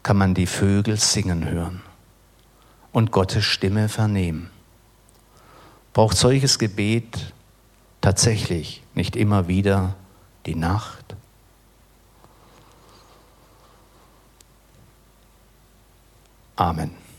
kann 0.04 0.18
man 0.18 0.34
die 0.34 0.48
Vögel 0.48 0.98
singen 0.98 1.50
hören 1.50 1.82
und 2.92 3.12
Gottes 3.12 3.44
Stimme 3.44 3.90
vernehmen. 3.90 4.50
Braucht 5.94 6.18
solches 6.18 6.58
Gebet 6.58 7.34
tatsächlich 8.00 8.82
nicht 8.94 9.16
immer 9.16 9.48
wieder 9.48 9.96
die 10.46 10.56
Nacht? 10.56 11.16
Amen. 16.56 17.11